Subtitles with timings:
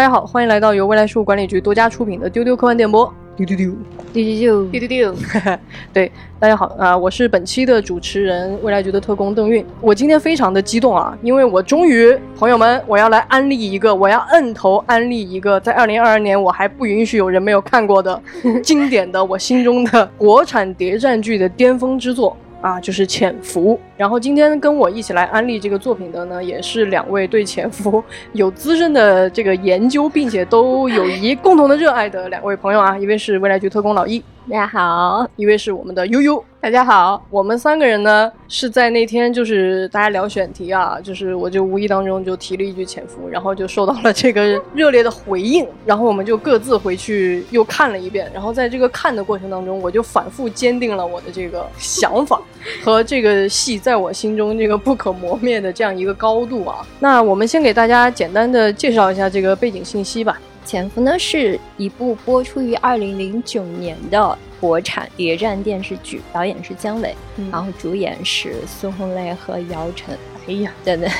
[0.00, 3.12] 大家好，欢迎来到由未来事务管理局独家出品的丢丢科幻电波。
[3.36, 3.70] 丢丢丢，
[4.14, 5.14] 丢丢丢，丢丢丢。
[5.92, 9.62] 对，大家好啊、我是本期的主持人，未来局的特工邓运。
[9.78, 18.18] 我今天非常的激动啊，因为我终于，朋友们，我要来安利一个，我要摁头安利一个，在二零二二年我还不允许有人没有看过的
[18.62, 22.34] 经典的我心中的国产谍战剧的巅峰之作。
[22.60, 23.74] 啊，就是《潜伏》。
[23.96, 32.98] 然后今天跟我一起来安利这个作品的呢，也是两位对《潜伏 》有资深的这个研究，并且都有一共同的热爱的两位朋友啊。
[32.98, 34.20] 一位是未来局特工老易，
[34.50, 36.44] 大家好，一位是我们的悠悠。
[36.62, 52.38] 大家好，我们三个人呢是在那天就是大家聊选题啊，就是我就无意当中就提了一句潜伏，然后就受到了这个热烈的回应，然后我们就各自回去又看了一遍，然后在这个看的过程当中，我就反复坚定了我的这个想法
[52.84, 56.86] 和这个戏在我心中这个不可磨灭的这样一个高度啊。
[56.98, 60.38] 那我们先给大家简单的介绍一下这个背景信息吧。
[60.70, 71.10] 《潜伏》呢是一部播出于二零零九年的国产谍战电视剧，导演是姜伟，嗯然后主演是孙红雷和姚晨哎呀，等等。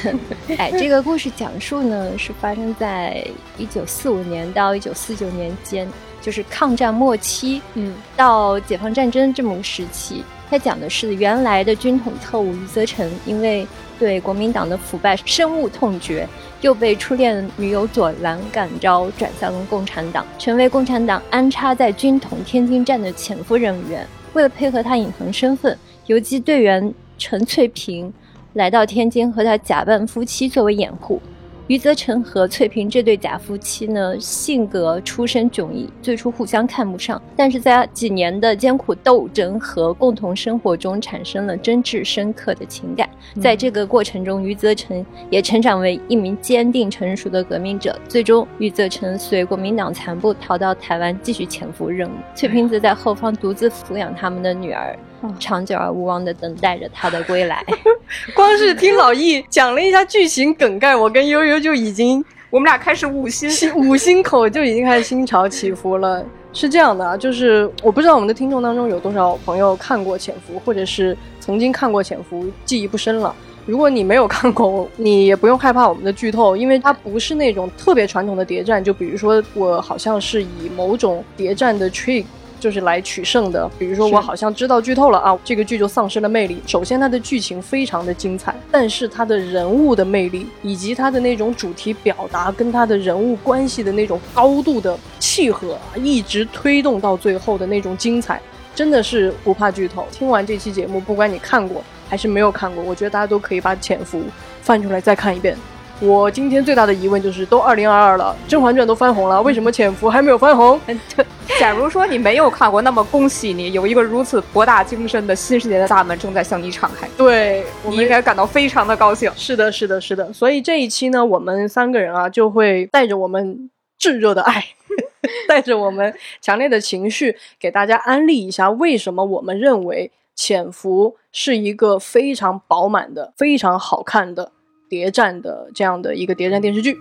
[0.59, 5.89] 哎，这个故事讲述呢是发生在一九四五年到一九四九年间，
[6.21, 10.25] 就是抗战末期嗯到解放战争这么个时期。
[10.51, 13.65] 它讲的是原来的军统特务余则成，因为
[14.01, 16.27] 对国民党的腐败深恶痛绝，
[16.63, 24.07] 又被初恋女友左蓝感召，转向了共产党，成为共产党安插在军统天津站的潜伏人员。
[24.33, 28.11] 为了配合他隐藏身份，游击队员陈翠萍
[28.55, 31.21] 来到天津，和他假扮夫妻作为掩护。
[31.71, 43.09] 余则成和翠萍这对假夫妻呢，性格出身迥异，最初互相看不上，但是在几年的艰苦斗争和共同生活中，产生了真挚深刻的情感。
[43.41, 47.97] 在这个过程中，余则成也成长为一名坚定成熟的革命者。
[48.09, 52.15] 最终，余则成随国民党残部逃到台湾，继续潜伏任务。
[52.35, 54.99] 翠萍则在后方独自抚养他们的女儿，
[55.39, 57.65] 长久而无望的等待着他的归来。
[58.35, 63.51] 光是听老易讲了一下剧情梗概，我跟悠悠就已经我们俩开始五心。
[63.51, 66.25] 心五心口就已经开始心潮起伏了。
[66.53, 73.33] 是这样的啊，就是我不知道我们的听众当中有多少朋友看过《潜伏》，或者是曾经看过《潜伏》，记忆不深了。
[73.67, 78.83] 如果你没有看过，你也不用害怕我们的剧透，因为它不是那种特别传统的谍战。
[78.83, 82.25] 就比如说，我好像是以某种谍战的 trick
[82.61, 83.69] 就是来取胜的。
[83.79, 86.63] 比如说，我好像知道剧透了啊，这个剧就丧失了魅力。
[86.67, 98.41] 首先，它的剧情非常的精彩，但是它的人物的魅力以及它的那种主题表达跟它的人物关系的那种高度的契合，啊一直推动到最后的那种精彩，
[98.75, 100.07] 真的是不怕剧透。
[100.13, 104.19] 听完这期节目，不管你看过还是没有看过，我觉得大家都可以把《潜伏》
[104.61, 105.57] 翻出来再看一遍。
[106.03, 110.81] 我今天最大的疑问就是，都二零二二了，《甄嬛传》都翻红了，为什么《潜伏》还没有翻红？
[111.61, 119.31] 假如说你没有看过，那么恭喜你，有一个如此博大精深的新世界的大门正在向你敞开，对，我们你应该感到非常的高兴。
[119.37, 120.33] 是的，是的，是的。
[120.33, 124.65] 所以这一期呢，我们三个人啊，就会带着我们炙热的爱，
[125.47, 134.53] 带着我们强烈的情绪，给大家安利一下，为什么我们认为《潜伏》是一个非常饱满的、非常好看的
[134.91, 136.99] 谍战的这样的一个谍战电视剧。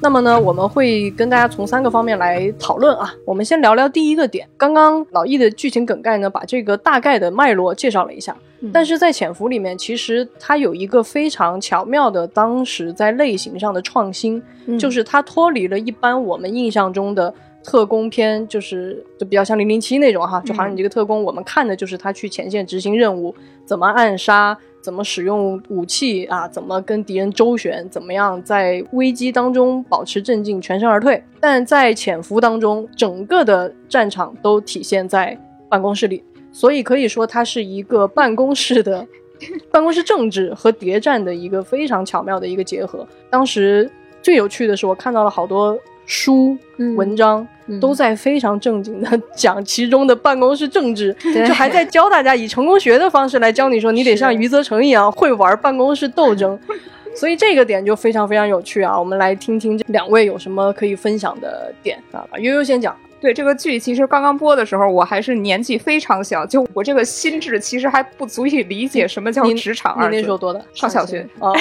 [0.00, 3.12] 那么呢，我们会跟大家从三个方面来讨论啊。
[3.24, 4.48] 我们先聊聊第一个点。
[4.56, 8.34] 刚刚老易的剧情梗概呢，把这个大概的脉络介绍了一下。
[8.72, 14.40] 但是在《潜伏》里面，其实它有一个非常巧妙的，当时在类型上的创新，
[14.78, 17.34] 就是它脱离了一般我们印象中的
[17.64, 23.34] 特工片，就是就比较像零零七那种哈，就好像你这个特工，我们看的就是他去前线执行任务，
[23.64, 31.22] 怎么暗杀，怎么使用武器啊，怎么跟敌人周旋，怎么样在危机当中保持镇静，全身而退。
[31.40, 36.22] 但在潜伏当中，整个的战场都体现在办公室里，
[36.52, 39.06] 所以可以说它是一个办公室的
[39.70, 43.06] 办公室政治和谍战的一个非常巧妙的一个结合。
[43.30, 43.90] 当时
[44.22, 45.78] 最有趣的是，我看到了好多
[46.08, 47.42] 书、嗯文章。
[47.42, 56.58] 嗯都在非常正经的 讲其中的办公室政治，对就还在教大家以成功学的方式来教你说，你得像余则成一样会玩办公室斗争。
[57.14, 58.98] 所以这个点就非常非常有趣啊！
[58.98, 62.24] 我们来听听这两位有什么可以分享的点啊？
[62.38, 70.16] 悠悠先讲，对这个剧，其实刚刚播的时候，我还是年纪非常小，就我这个心智其实还不足以理解什么叫你职场你二字。
[70.16, 70.60] 那时候多大？
[70.72, 71.54] 上小学哦，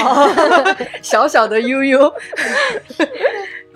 [1.01, 2.13] 小小的悠悠，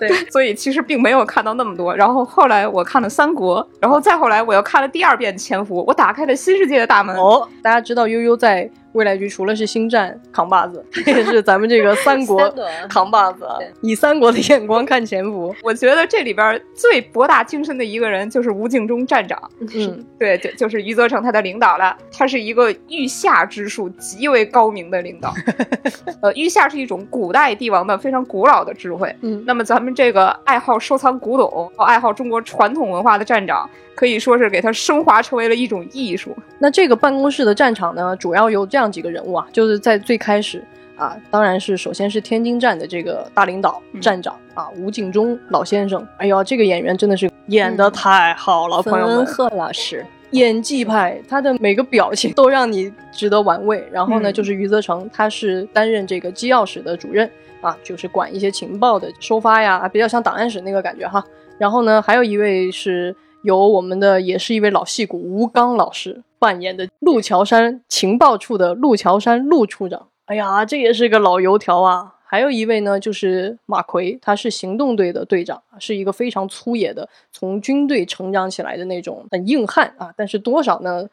[0.01, 1.95] 对， 所以其实并没有看到那么多。
[1.95, 7.15] 然后后来我看了《三国》，然后再后来我又看了第二遍《潜伏》，我打开了新世界的大门。
[7.15, 12.53] 哦，大家知道悠悠在未来局除了是星战扛把子，他 也是咱们这个三国
[12.89, 13.47] 扛把子
[13.81, 15.55] 以三国的眼光看潜伏。
[15.63, 19.39] 我觉得这里边最博大精深的一个人就是吴敬中站长，
[19.73, 21.95] 嗯，对，就就是余则成他的领导了。
[22.11, 25.33] 他是一个御下之术极为高明的领导。
[26.21, 29.13] 呃，御下是一种古代帝王的非常古老的智慧。
[29.21, 33.69] 嗯那么咱们这个爱好收藏古董、爱好中国传统文化的站长，
[34.01, 36.35] 可以说是给它升华成为了一种艺术。
[36.57, 40.65] 那这个办公室的战场呢，主要有这样几个人物啊，就是在最开始
[40.95, 46.03] 啊，当然是首先是天津站的这个大领导、嗯站长啊，吴敬中老先生。
[46.17, 53.87] 哎呦，这个演员真的是演的太好了，朋友们，贺老师，演技派，他的每个表情都让你值得玩味。
[53.91, 57.29] 然后呢，嗯就是余则成，他是担任这个机要室的主任
[57.61, 61.23] 啊，就是管一些情报的收发呀，啊比较像档案室那个感觉哈。
[61.59, 70.07] 然后呢，还有一位是由我们的也是一位老戏骨吴刚老师扮演的陆桥山情报处的陆桥山陆处长。
[70.25, 72.15] 哎呀，这也是个老油条啊。
[72.23, 81.05] 还有一位呢，就是马奎，他是行动队的队长，是一个非常粗野的，从军队成长起来的那种很硬汉啊，但是多少呢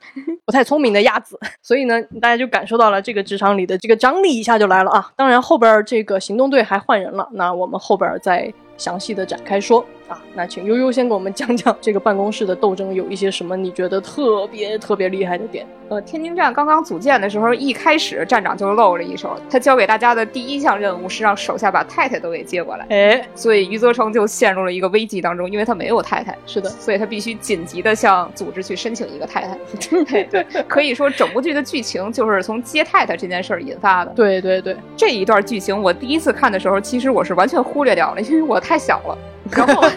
[0.44, 1.36] 不太聪明的鸭子。
[1.60, 5.10] 所以呢，大家就感受到了这个职场里的这个张力一下就来了啊。
[5.16, 10.20] 当然后边这个行动队还换人了，那我们后边再详细的展开说啊。
[10.34, 15.66] 那请悠悠先给我们讲讲这个办公室的斗争有一些什么你觉得特别特别厉害的点。
[15.88, 26.36] 呃，天津站刚刚组建的时候，一开始站长就露了一手，他交给大家的第一项任务是让手下把太太都给接过来，哎，所以余则成就陷入了一个危机当中，因为他没有太太。
[26.44, 29.58] 是的，所以他必须紧急的向组织去申请一个太太。
[30.04, 34.12] 对对，可以说整部剧的剧情就是从接太太这件事儿引发的。
[34.14, 39.16] 对对对，这一段剧情，我第一次看的时候，其实我是完全忽略掉了，因为我太小了。
[39.50, 39.88] 然后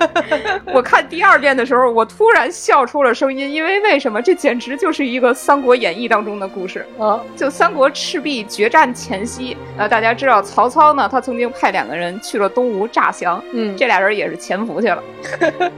[0.73, 4.21] 我看第二遍的时候，我突然笑出了声音，因为为什么？
[4.21, 6.85] 这简直就是一个《三国演义》当中的故事。
[6.99, 15.03] 啊，就三国赤壁决战前夕，呃，大家知道曹操呢，他曾经派两个人去了东吴诈降，嗯，这俩人也是潜伏去了。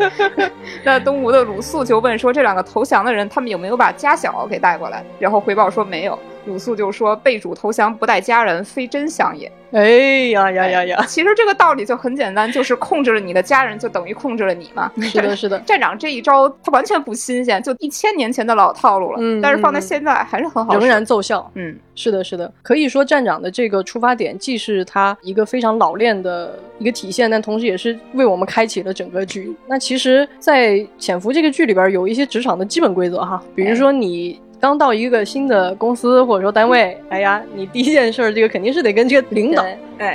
[0.83, 5.03] 那东吴的鲁肃就问说，这两个投降的人，他们有没有把家小给带过来？
[5.19, 6.17] 然后回报说没有。
[6.45, 9.51] 鲁肃就说，被主投降不带家人，非真相也。
[9.71, 14.91] 哎呀呀呀呀，其实这个道理就很简单，就是控制了你的家人，就等于控制了你嘛。
[15.01, 19.17] 是的， 是的，站长这一招，他完全不新鲜，就一千年前的老套路了。
[19.19, 20.75] 嗯但是放在嗯现在还是很好。
[20.75, 21.49] 仍然奏效。
[21.55, 29.55] 嗯，是的，是的，可以说站长的这个出发点既是他一个非常老练的一个体现，但同时也是为我们开启了整个剧。
[29.65, 34.39] 那其实，在《潜伏》这个剧里边，有一些职场的基本规则哈，比如说你。
[34.63, 39.61] 刚到一个新的公司或者说单位，哎呀，你第一件事儿，这个肯定是得跟这个领导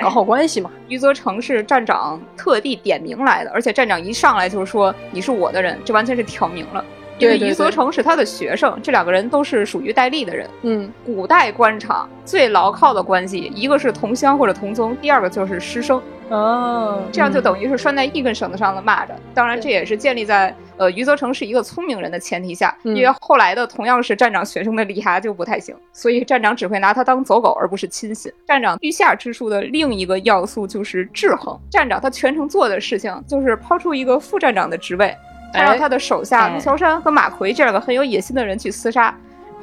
[0.00, 0.70] 搞好关系嘛。
[0.88, 6.82] 余则成是站长特地点名来的，而且站长一上来就是说你是我的人，这完全是挑明了。
[7.18, 10.48] 因为余则成是他的学生，这两个人都是属于戴笠的人。
[10.62, 16.00] 嗯，古代官场最牢靠的关系，一个是同乡或者同宗，第二个就是师生，
[16.30, 19.08] 哦，这样就嗯等于是拴在一根绳子上的蚂蚱。
[19.34, 28.32] 当然，这也是建立在呃余则成是一个聪明人的前提下，嗯因为后来的同样是站长学生的李涯就不太行，所以站长只会拿他当走狗，而不是亲信。
[28.46, 31.58] 站长御下之术的另一个要素就是制衡。
[31.70, 35.14] 站长他全程做的事情就是抛出一个副站长的职位，
[35.52, 39.14] 他让哎他的手下哎陆桥山和马奎这两个很有野心的人去厮杀。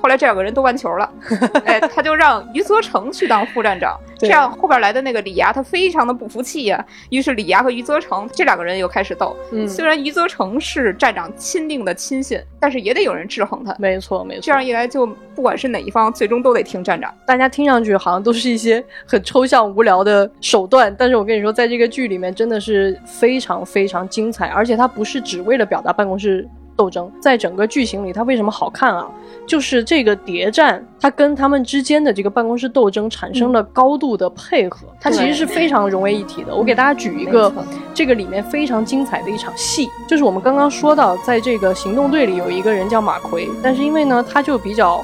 [0.02, 1.10] 后来这两个人都完球了，
[1.66, 9.36] 哎，他就让余则成去当副站长，这样后边来的那个李涯他非常的不服气呀、于是李涯和余则成这两个人又开始斗。
[9.52, 13.76] 嗯，虽然余则成是站长钦定的亲信，但是也得有人制衡他。
[13.80, 17.14] 没错没错，这样一来，就不管是哪一方，最终都得听站长。
[17.26, 29.08] 大家听上去好像都是一些很抽象无聊的手段，但是我跟你说，在这个剧里面真的是非常非常精彩，而且它不是只为了表达办公室斗争，在整个剧情里，它为什么好看啊？
[29.48, 36.56] 就是这个谍战，它跟他们之间的这个办公室斗争产生了高度的配合，它其实是非常融为一体的。
[36.56, 37.52] 我给大家举一个
[37.94, 45.04] 这个里面非常精彩的一场戏，就是我们刚刚说到，在这个行动队里有一个人叫马奎，但是因为呢，他就比较。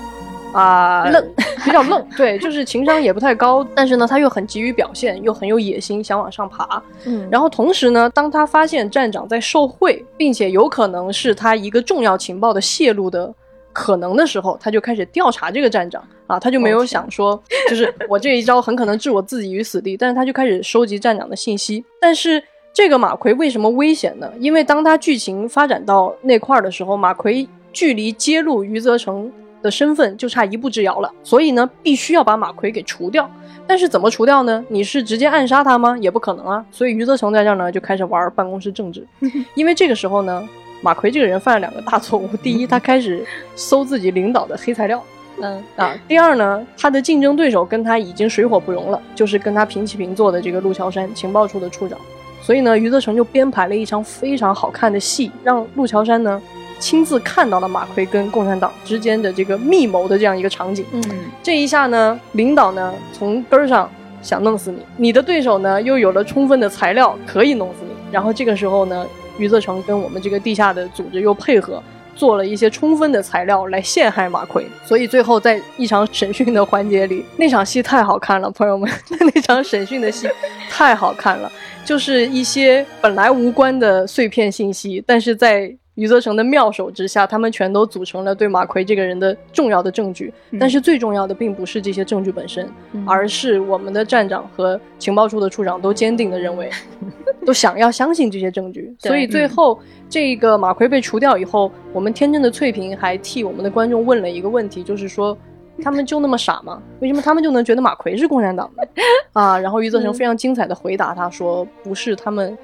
[0.54, 1.26] 啊、愣，
[1.64, 6.82] 比较愣，对，就是情商也不太高，但是呢，他又很急于表现，又很有野心，想往上爬。
[7.06, 13.34] 嗯，然后同时呢，当他发现站长在受贿，并且有可能是他一个重要情报的泄露的
[13.74, 21.84] 可能的时候，他就开始调查这个站长啊，他就没有想说，就是我这一招很可能置我自己于死地，但是他就开始收集站长的信息。
[22.00, 24.32] 但是这个马奎为什么危险呢？
[24.40, 33.30] 因为当他剧情发展到那块儿的时候，马奎距离揭露余则成的身份就差一步之遥了，所以呢，必须要把马奎给除掉。
[33.68, 34.64] 但是怎么除掉呢？
[34.70, 35.98] 你是直接暗杀他吗？
[36.00, 36.66] 也不可能啊。
[36.72, 39.06] 所以余则成在这儿呢就开始玩办公室政治，
[39.56, 40.48] 因为这个时候呢，
[40.82, 42.28] 马奎这个人犯了两个大错误。
[42.44, 43.26] 第一，他开始
[43.56, 45.02] 搜自己领导的黑材料，
[45.42, 45.96] 嗯啊。
[46.08, 51.98] 第二呢，他的竞争对手跟他已经水火不容了，就是跟他平起平坐的这个陆桥山情报处的处长。
[52.42, 56.42] 所以呢，余则成就编排了一场非常好看的戏，让陆桥山呢
[56.82, 60.84] 亲自看到了马奎跟共产党之间的这个密谋的这样一个场景。
[60.92, 61.02] 嗯
[61.42, 63.90] 这一下呢，领导呢从根儿上
[64.22, 67.92] 想弄死你，你的对手呢又有了充分的材料可以弄死你。
[68.12, 69.08] 然后这个时候呢，
[69.38, 71.82] 余则成跟我们这个地下的组织又配合。
[72.14, 78.88] 做了一些充分的材料来陷害马奎，所以最后在一场审讯的环节里，那场戏太好看了，朋友们，
[79.34, 80.30] 那场审讯的戏
[80.70, 81.50] 太好看了，
[81.86, 90.34] 就是一些本来无关的碎片信息，但是在余则成的妙手之下，他们全都组成了对马奎这个人的重要的证据。
[90.60, 96.72] 但是最重要的并不是这些证据本身，嗯而是我们的站长和情报处的处长都坚定的认为，
[97.46, 98.92] 都想要相信这些证据。
[98.98, 99.80] 所以最后
[100.10, 105.38] 这个马奎被除掉以后，我们天真的翠萍还替我们的观众问了一个问题，就是说。
[105.84, 106.80] 他们就那么傻吗？
[107.00, 108.88] 为什么他们就能觉得马奎是共产党的
[109.34, 109.58] 啊？
[109.58, 112.56] 然后余则成非常精彩的回答他说：“不是他们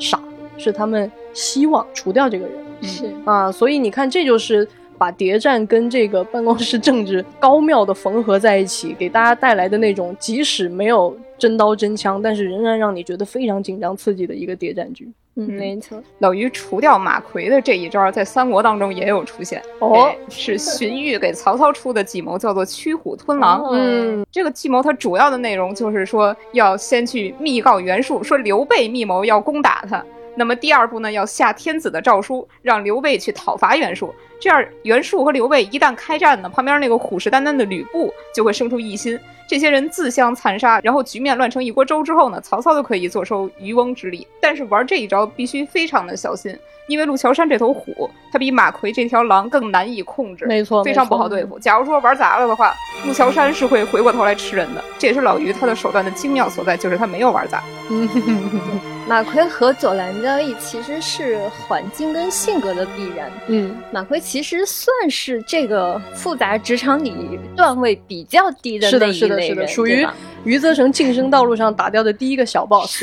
[0.00, 0.18] 傻，
[0.56, 4.66] 是他们希望除掉这个人。”是啊，所以你看，这就是
[4.96, 15.10] 把谍战跟这个办公室政治高妙的缝合在一起，给大家带来的那种即使没有真刀真枪，但是仍然让你觉得非常紧张刺激的一个谍战剧。
[15.36, 16.00] 嗯，嗯没错。
[16.20, 19.60] 老于除掉马奎的这一招，在三国当中也有出现。
[19.80, 23.60] 哦哎是荀彧给曹操出的计谋，叫做驱虎吞狼。
[23.60, 30.04] 哦嗯，这个计谋它主要的内容就是说，要先去密告袁术，说刘备密谋要攻打他。
[30.36, 34.14] 那么第二步呢，要下天子的诏书，让刘备去讨伐袁术。
[34.40, 44.26] 这样，袁术和刘备一旦开战呢，旁边那个虎视眈眈的吕布就会生出异心，这些人自相残杀，然后局面乱成一锅粥之后呢，曹操就可以坐收渔翁之利。
[44.40, 51.58] 但是玩这一招必须非常的小心，因为陆桥山这头虎，它比马奎这条狼更难以控制，没错，非常不好对付。
[51.58, 52.74] 假如说玩砸了的话，
[53.06, 54.84] 陆桥山是会回过头来吃人的。
[54.98, 57.62] 这也是老于他的手段的精妙所在，就是他没有玩砸。
[57.90, 58.08] 嗯，
[59.08, 63.30] 马奎和左蓝交易其实是环境跟性格的必然。
[63.48, 70.06] 嗯，马奎其实算是这个复杂职场里段位比较低的是的，那一是的，是的，类人，属于
[70.44, 73.02] 余则成晋升道路上打掉的第一个小 boss。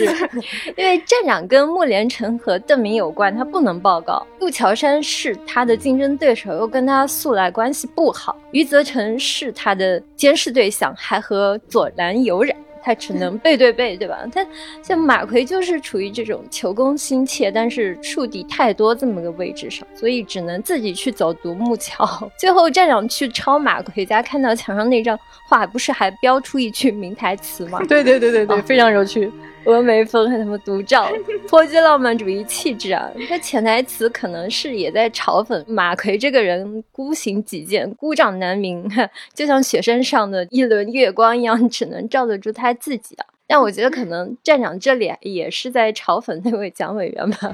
[0.78, 4.26] 因为站长跟穆连成和邓明有关，他不能报告。
[4.40, 8.38] 陆桥山是他的竞争对手，又跟他素来关系不好。
[8.52, 12.56] 余则成是他的监视对象，还和左蓝有染。
[12.84, 14.18] 他只能背对背，对吧？
[14.34, 14.44] 他
[14.82, 22.04] 像马奎就是处于这种求功心切，但是树敌太多这么个位置上，所以只能自己去走独木桥。
[22.40, 25.16] 最后站长去抄马奎家，看到墙上那张
[25.48, 27.78] 画，不是还标出一句名台词吗？
[27.88, 29.32] 对对对对对，哦非常有趣。
[29.66, 31.10] 峨眉峰和他们独照，
[31.48, 33.12] 颇具浪漫主义气质啊！
[33.30, 38.90] 他潜台词可能是也在嘲讽马奎这个人孤行己见、孤掌难鸣，
[39.34, 43.26] 就像雪山上的一轮月光一样，只能照得住他自己啊。
[43.48, 47.54] 但我觉得可能站长这里也是在嘲讽那位蒋委员吧。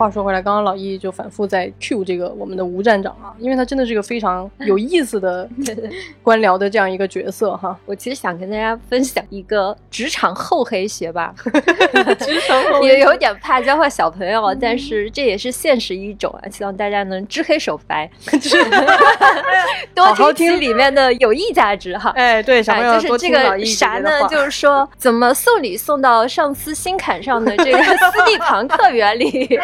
[0.00, 5.46] 话说回来，刚刚老易就反复在 Q 这个我们的吴站长啊，因为他真的是个非常 有意思的
[6.22, 7.78] 官僚的这样一个角色哈。
[7.84, 11.34] 我其实想跟大家分享一个职场厚黑学吧，
[12.18, 18.10] 职场后 也有点怕教坏小朋友，但是这也是现实一种啊，希望大家能知黑手白，
[19.94, 22.08] 多听听里面的有益价值哈。
[22.16, 24.26] 哎，对，小朋友哎，就是这个啥呢？
[24.30, 29.60] 就是说，怎么送礼送到上司心坎上的这个斯蒂庞克原理。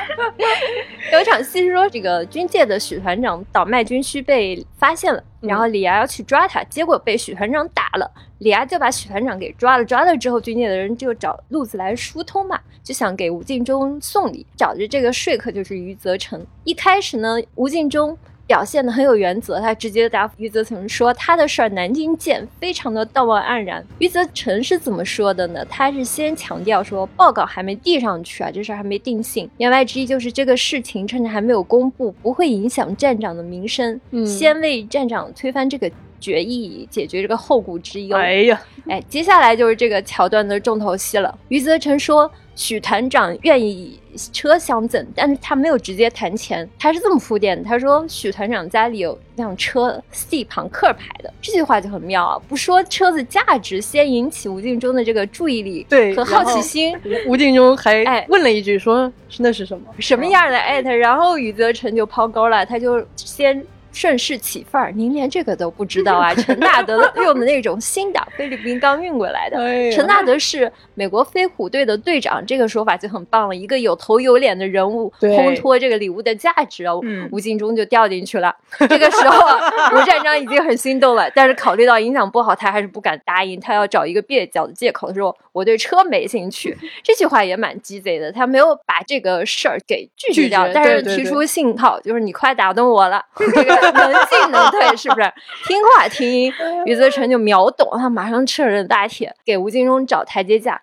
[1.12, 8.10] 有一场戏是说，这个军界的许团长倒卖军需被发现了，嗯然后李涯要去抓他，结果被许团长打了。
[8.38, 16.44] 李涯就把许团长给抓了，抓了之后，军界的人就找路子来疏通嘛，就想给吴敬中送礼，找着这个说客就是余则成。
[16.64, 18.16] 一开始呢，吴敬中。
[18.46, 23.84] 表现的很有原则，他直接答复余则成说他的事儿南京见，非常的道貌岸然。
[23.98, 25.64] 余则成是怎么说的呢？
[25.66, 29.50] 他是先强调说报告还没递上去啊，这事儿还没定性。
[29.58, 35.90] 言外之意就是这个事情趁着还没有公布，不会影响站长的名声，嗯先为站长推翻这个
[36.26, 38.16] 决议，解决这个后顾之忧。
[38.16, 41.38] 哎呀，哎，接下来就是这个桥段的重头戏了。
[41.48, 44.00] 余则成说，许团长愿意以
[44.32, 47.62] 车相赠，但是他没有直接谈钱，他是这么铺垫的。
[47.62, 52.42] 他说，许团长家里有辆车，斯蒂庞克牌的，这句话就很妙啊！
[52.48, 56.98] 不说车子价值，先引起吴敬中的这个注意力，和好奇心。
[57.28, 59.84] 吴敬中还哎问了一句说，是那是什么？
[59.98, 63.62] 什么样的艾特，然后余则成就抛钩了，他就先
[63.96, 66.34] 顺势起范儿，您连这个都不知道啊？
[66.36, 69.58] 陈纳德用的那种新的菲律宾刚运过来的。
[69.58, 73.56] 哎陈纳德是美国飞虎队的队长，这个说法就很棒了。
[73.56, 78.54] 一个有头有脸的人物，烘托这个礼物的价值啊，嗯吴敬中就掉进去了。
[78.80, 79.58] 这个时候啊，
[79.96, 83.58] 吴站长已经很心动了，但是考虑到影响不好，他还是不敢答应。
[83.58, 86.76] 他要找一个蹩脚的借口说：“我对车没兴趣。
[87.02, 93.24] ”这句话也蛮鸡贼的，他没有把这个事儿给拒绝掉，绝但是提出信号，就是你快打动我了，
[93.54, 95.32] 这个 能进能退，是不是？
[95.66, 96.52] 听话听音，
[96.84, 100.80] 余则成就秒懂，他马上趁热打铁，给吴京中找台阶下。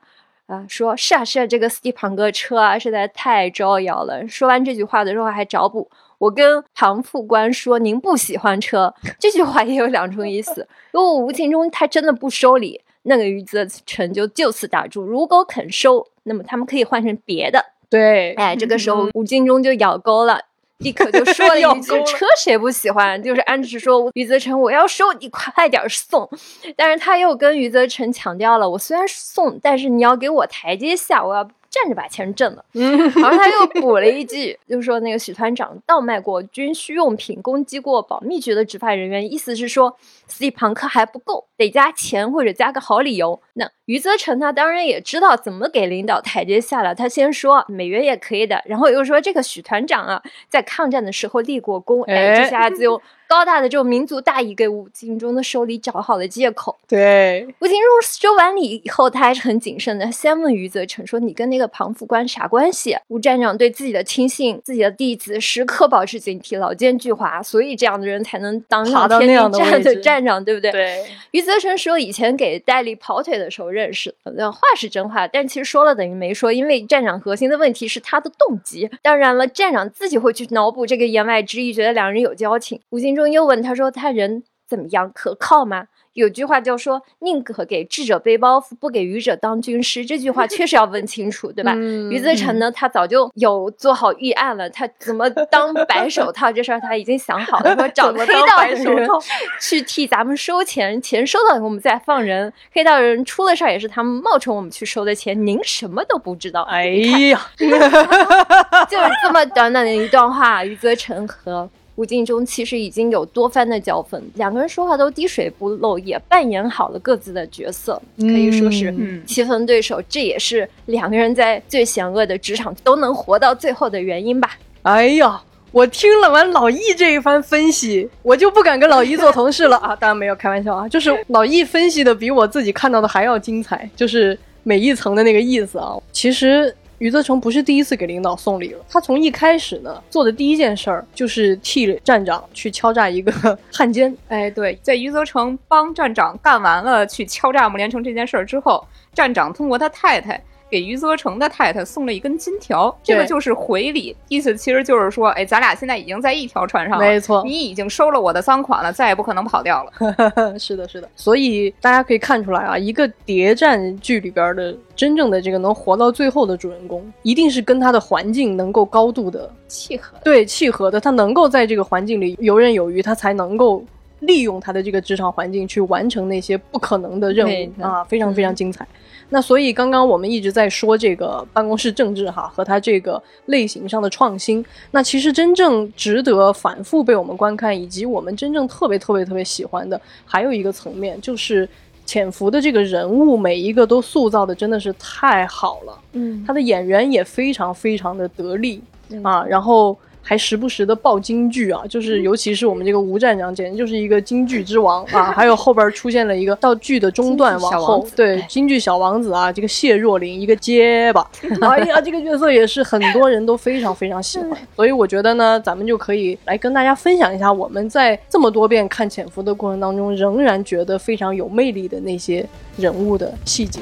[0.47, 4.27] 啊，说是啊是啊，这个斯蒂庞哥车啊实在太招摇了。
[4.27, 10.67] 说完这句话的时候还找补，我跟庞副官说您不喜欢车，这句话也有两重意思。
[10.91, 17.63] 如果吴敬中他真的不收礼，那个余则成就就此打住；如果肯收，那么他们可以换成别的。
[17.89, 20.41] 对，哎，这个时候吴敬中就咬钩了。
[20.83, 26.29] 立刻就说了 一句咬钩：“了车谁不喜欢？”就是安驰说余则成，我要收，你快点送。
[26.75, 32.63] 但是他又跟余则成强调了，我虽然送，但是你要给我台阶下，我要站着把钱挣了。
[32.73, 43.41] 嗯， 然后他又补了一句，就是说那个许团长倒卖过军需用品，攻击过保密局的执法人员，意思是说斯蒂庞克还不够，得加钱或者加个好理由。
[43.53, 53.01] 那余则成他当然也知道怎么给领导台阶下了，他先说美元也可以的，然后又说这个许团长啊，在抗战的时候立过功，哎，哎这下子用
[53.33, 56.77] 高大的这种民族大义给吴敬中的收礼找好了借口。
[56.87, 70.71] 对，吴敬中收完礼以后，他还是很谨慎的，先问余则成说：“你跟那个庞副官啥关系？”吴站长对自己的亲信、自己的弟子时刻保持警惕，老奸巨猾，所以这样的人才能当上天津站的站长，对不对？
[70.71, 78.87] 对，余则成说以前给戴笠跑腿的时候认识的，那话是真话，但其实说了等于没说，因为站长核心的问题是他的动机。
[79.01, 82.79] 当然了，站长自己会去脑补这个言外之意，觉得两人有交情。
[82.91, 85.11] 吴敬中又问他说：“他人怎么样？
[85.13, 91.73] 可靠吗？”有句话叫说“宁可给智者背包袱，不给愚者当军师”，这句话确实要问清楚，对吧？
[91.75, 99.07] 嗯余则成呢，他早就有做好预案了，他怎么当白手套这事儿他已经想好了，说找黑道的人
[99.59, 102.53] 去替咱们收钱，钱收到以后我们再放人。
[102.71, 106.61] 黑道人出了事儿也是他们冒充我们去收的钱，您什么都不知道。
[106.69, 106.85] 哎
[107.31, 120.01] 呀， 就是这么短短的一段话，余则成和吴敬中其实已经有多番的交锋，两个人说话都滴水不漏，也扮演好了各自的角色，可以说是嗯棋逢对手。
[120.09, 124.57] 这也是两个人在最险恶的职场都能活到最后的原因吧。
[124.81, 129.95] 哎呀，我听了完老易这一番分析，我就不敢跟老易做同事了啊！
[130.01, 135.95] 当然没有开玩笑啊，就是老易分析的比我自己看到的还要精彩，就是每一层的那个意思啊。
[136.11, 143.31] 其实余则成不是第一次给领导送礼了，他从一开始呢做的第一件事儿就是替站长去敲诈一个
[143.73, 144.15] 汉奸。
[144.29, 150.41] 哎，对，在余则成帮站长干完了去敲诈穆连成这件事儿之后，站长通过他太太
[150.73, 159.91] 给余则成的太太送了一根金条，这个就是回礼，意思其实就是说，哎，咱俩现在已经在一条船上了，没错，你已经收了我的赃款了，再也不可能跑掉了。
[160.57, 170.17] 是的，是的，所以大家可以看出来啊，一个谍战剧里边的真正的这个能活到最后的主人公，一定是跟他的环境能够高度的契合。
[170.23, 173.85] 对契合的，他能够在这个环境里游刃有余，他才能够
[174.21, 178.87] 利用他的这个职场环境去完成那些不可能的任务啊，非常非常精彩。
[179.33, 191.67] 那所以刚刚我们一直在说这个办公室政治哈和它这个类型上的创新，那其实真正值得反复被我们观看，以及我们真正特别特别特别喜欢的，还有一个层面就是
[192.05, 199.97] 潜伏的这个人物每一个都塑造的真的是太好了，嗯，他的演员也非常非常的得力嗯啊，然后。
[200.25, 205.31] 还时不时的爆京剧啊，就是尤其是我们这个吴站长，简直就是一个京剧之王啊！
[205.35, 211.29] 还有后边出现了一个到剧的中段往后对京剧小王子啊，这个谢若琳一个结巴，
[211.61, 223.81] 哎呀，这个角色也是很多人都非常非常喜欢，所以我觉得呢，咱们就可以来跟大家分享一下我们在这么多遍看《潜伏》的过程当中，仍然觉得非常有魅力的那些人物的细节。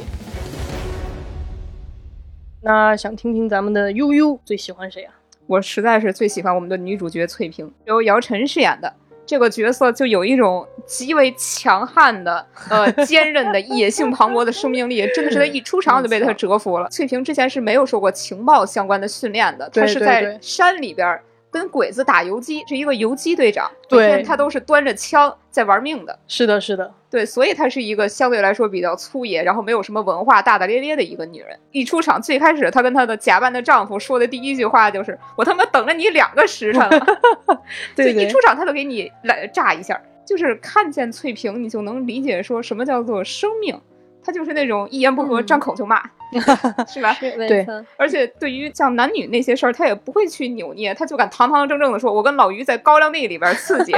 [2.63, 5.13] 那想听听咱们的悠悠最喜欢谁啊？
[5.52, 8.94] 我实在是最喜欢我们的女主角翠萍，由姚晨饰演的。
[9.26, 16.88] 这个角色就有一种极为强悍的、呃坚韧的、野性磅礴的生命力，真的是她一出场就被她折服了。
[16.90, 26.18] 翠萍之前是没有受过情报相关的训练的，她是在山里边儿跟鬼子打游击，是一个游击队长，对每天他都是端着枪在玩命的。
[26.28, 31.60] 是的，是的，对，所以她是一个相对来说比较粗野，然后没有什么文化、大大咧咧的一个女人。
[31.72, 37.06] 一出场，最开始她跟她的假扮的丈夫说的第一句话就是：“我他妈等了你两个时辰了。
[37.96, 43.78] ”对对就一出场，她就给你来炸一下，就是看见翠萍，你就能理解说什么叫做生命。
[44.24, 46.02] 她就是那种一言不合嗯张口就骂，
[46.88, 47.15] 是吧？
[47.20, 47.65] 对
[47.98, 53.94] 而且对于像男女那些事儿，他也不会去扭捏，他就敢堂堂正正的说：“我跟老于在高粱地里边刺激，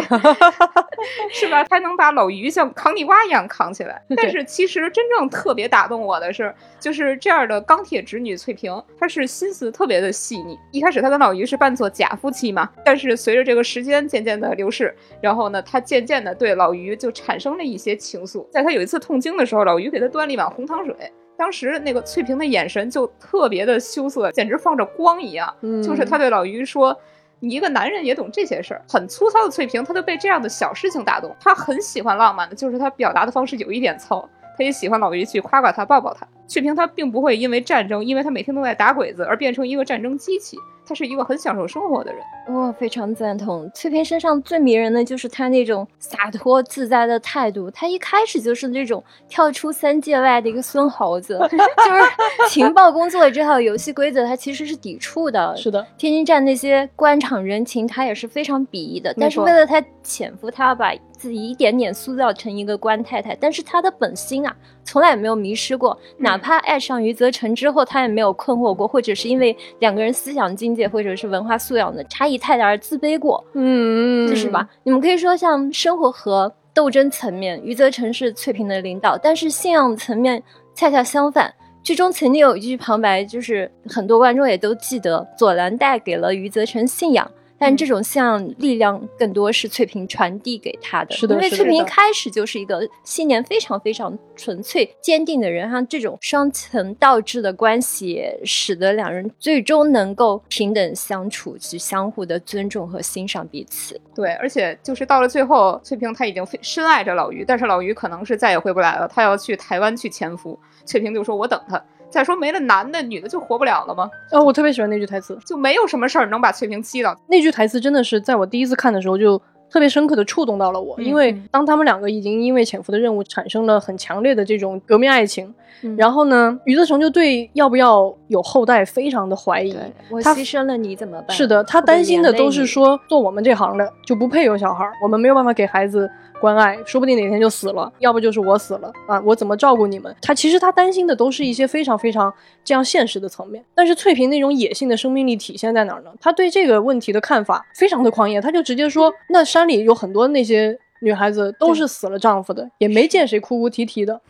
[1.32, 4.02] 是吧？”他能把老于像扛地瓜一样扛起来。
[4.16, 10.58] 但是其实真正特别打动我的是，就是这样的钢铁直女翠萍，她是心思特别的细腻。
[10.72, 18.48] 一开始她跟老于是扮作假夫妻嘛，但是随着这个时间渐渐的流逝，然后呢，她渐渐的对老于就产生了一些情愫。
[18.50, 20.96] 在她有一次痛经的时候，老于给她端了一碗红糖水。
[21.44, 25.54] 当时那个翠萍的眼神就特别的羞涩，简直放着光一样。
[25.60, 26.98] 嗯就是她对老于说
[27.42, 31.36] ：“你一个男人也懂这些事儿。”很粗糙的翠萍，她就被这样的小事情打动。
[31.42, 34.22] 她很喜欢浪漫的，就是她表达的方式有一点糙。
[34.58, 36.26] 她也喜欢老于去夸夸她、抱抱她。
[36.48, 40.58] 翠萍她并不会因为战争，因为她每天都在打鬼子而变成一个战争机器。
[40.86, 42.22] 她是一个很享受生活的人。
[42.46, 43.72] 我非常赞同。
[43.74, 47.72] 翠萍身上最迷人的就是她那种洒脱自在的态度。
[47.72, 55.56] 她一开始就是那种跳出三界外的一个孙猴子， 就是情报工作这套游戏规则，她其实是抵触的。
[55.56, 59.16] 是的，天津站那些官场人情，她也是非常鄙夷的。
[59.18, 63.34] 但是为了她潜伏，她要把自己一点点塑造成一个官太太。
[63.38, 64.54] 但是她的本心啊，
[64.84, 65.98] 从来也没有迷失过。
[66.18, 73.44] 哪怕爱上余则成之后，他也没有困惑过，或者是因为两个人思想境界或者是文化素养的差异太大而自卑过。
[73.54, 74.70] 嗯，就是吧？
[74.84, 80.42] 你们可以说像生活和斗争层面，余则成是翠萍的领导，但是信仰层面
[80.74, 81.54] 恰恰相反。
[81.84, 87.30] 剧中曾经有一句旁白，就是很多观众也都记得，左蓝带给了余则成信仰。
[87.64, 104.00] 但这种像力量更多是翠萍传递给他的，是的因为翠萍一开始就是一个信念非常非常纯粹、坚定的人，像这种双层倒置的关系，也使得两人最终能够平等相处，去相互的尊重和欣赏彼此。
[104.14, 110.60] 对，而且就是到了最后，翠萍她已经非深爱着老于，但是老于可能是再也回不来了，他要去台湾去潜伏。
[110.86, 111.82] 翠萍就说：“我等他。”
[112.14, 114.08] 再说没了男的，女的就活不了了吗？
[114.32, 117.18] 哦，我特别喜欢那句台词，就没有什么事儿能把翠萍激到。
[117.28, 129.76] 那句台词真的是在我第一次看的时候就特别深刻的触动到了我，嗯因为嗯当他们两个已经因为潜伏的任务产生了很强烈的这种革命爱情，嗯然后呢，余则成就对要不要有后代非常的怀疑。
[130.12, 131.36] 我他牺牲了你怎么办？
[131.36, 136.08] 是的，他担心的都是说，做我们这行的就不配有小孩儿，我们没有办法给孩子
[136.44, 140.14] 关爱，说不定哪天就死了，要不就是我死了啊，我怎么照顾你们？
[140.22, 142.34] 他其实他担心的都是一些非常非常
[142.66, 143.64] 这样现实的层面。
[143.74, 146.12] 但是翠萍那种野性的生命力体现在哪儿呢？
[146.20, 150.78] 他对这个问题的看法非常的狂野，他就直接说，那山里有很多那些。
[151.02, 154.22] 女孩子都是死了丈夫的，也没见谁哭哭啼啼的。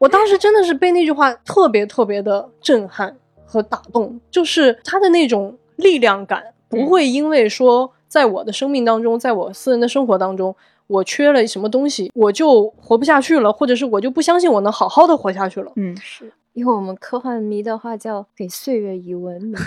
[0.00, 10.56] 我当时真的是被那句话特别特别的震撼和打动，就是他的那种力量感，不会因为说在我的生命当中，在我私人的生活当中，
[10.88, 15.70] 我缺了什么东西，我就活不下去了，或者是我就不相信我能好好的活下去了。
[15.76, 19.54] 嗯，是用我们科幻迷的话叫“给岁月以文明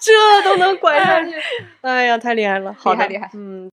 [0.00, 1.34] 这都能拐上去，
[1.82, 3.70] 哎呀，太厉害了，好厉害厉害嗯。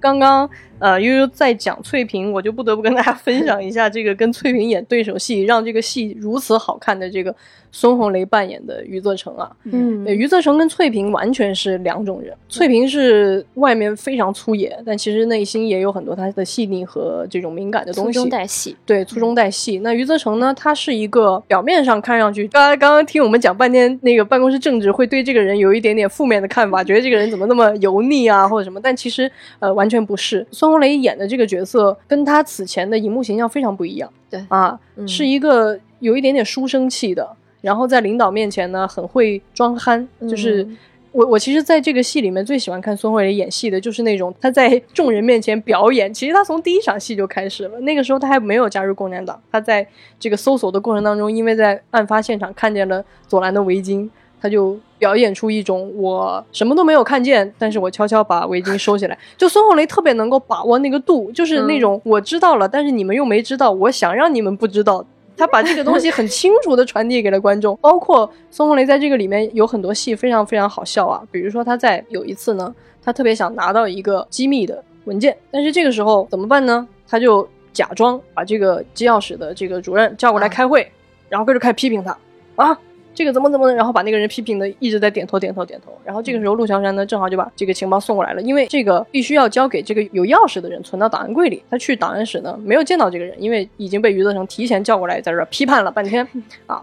[0.00, 7.34] 刚刚呃悠悠在讲翠萍，我就不得不跟大家分享一下这个跟翠萍演对手戏，让这个戏如此好看的这个
[7.72, 9.50] 孙红雷扮演的余则成啊。”。
[9.64, 12.34] 嗯，余则成跟翠萍完全是两种人。
[12.48, 18.12] 翠萍是外面非常粗野，但其实内心也有很多她的细腻和这种敏感的东西。
[18.12, 19.78] 粗中带细，对，粗中带细。
[19.80, 20.54] 那余则成呢？
[20.54, 28.80] 他是一个表面上看上去，刚刚刚刚听我们讲半天，那个办公室政治会对这个人有一点点负面的看法，觉得这个人怎么那么油腻啊，或者什么。
[28.80, 30.46] 但其实呃，完全不是。
[30.50, 34.12] 孙红雷演的这个角色跟他此前的荧幕形象非常不一样。
[34.30, 37.28] 对啊，嗯是一个有一点点书生气的，
[37.60, 40.62] 然后在领导面前呢很会装憨，就是。
[40.62, 40.78] 嗯
[41.10, 46.12] 我我其实在这个戏里面最喜欢看孙红雷演戏的，就是那种他在众人面前表演。
[46.12, 49.40] 其实他从第一场戏就开始了，那个时候他还没有加入共产党。
[49.50, 49.84] 他在
[50.20, 54.08] 这个搜索的过程当中，因为在案发现场看见了左蓝的围巾，
[54.40, 59.18] 他就表演出一种我什么都没有看见，但是我悄悄把围巾收起来。
[59.36, 65.04] 就孙红雷特别能够把握那个度，就是那种我知道了，但是你们又没知道，我想让你们不知道。
[65.36, 76.88] 他把这个东西很清楚的传递给了观众，包括孙红雷在这个里面有很多戏非常非常好笑啊，比如说他在有一次呢，他特别想拿到一个机密的文件，但是这个时候怎么办呢？
[77.06, 80.90] 他就假装把这个机要室的这个主任叫过来开会，
[81.28, 82.18] 然后跟着开始批评他
[82.56, 82.76] 啊，
[83.18, 85.92] 这个怎么怎么的，然后把那个人批评的一直在点头点头点头。
[86.04, 91.60] 然后这个时候陆桥山呢，正好就把这个情报送过来了，因为这个必须要交给这个有钥匙的人存到档案柜里。
[91.68, 96.24] 他去档案室呢，没有见到这个人，因为已经被余则成提前叫过来，在这儿批判了半天
[96.68, 96.80] 啊。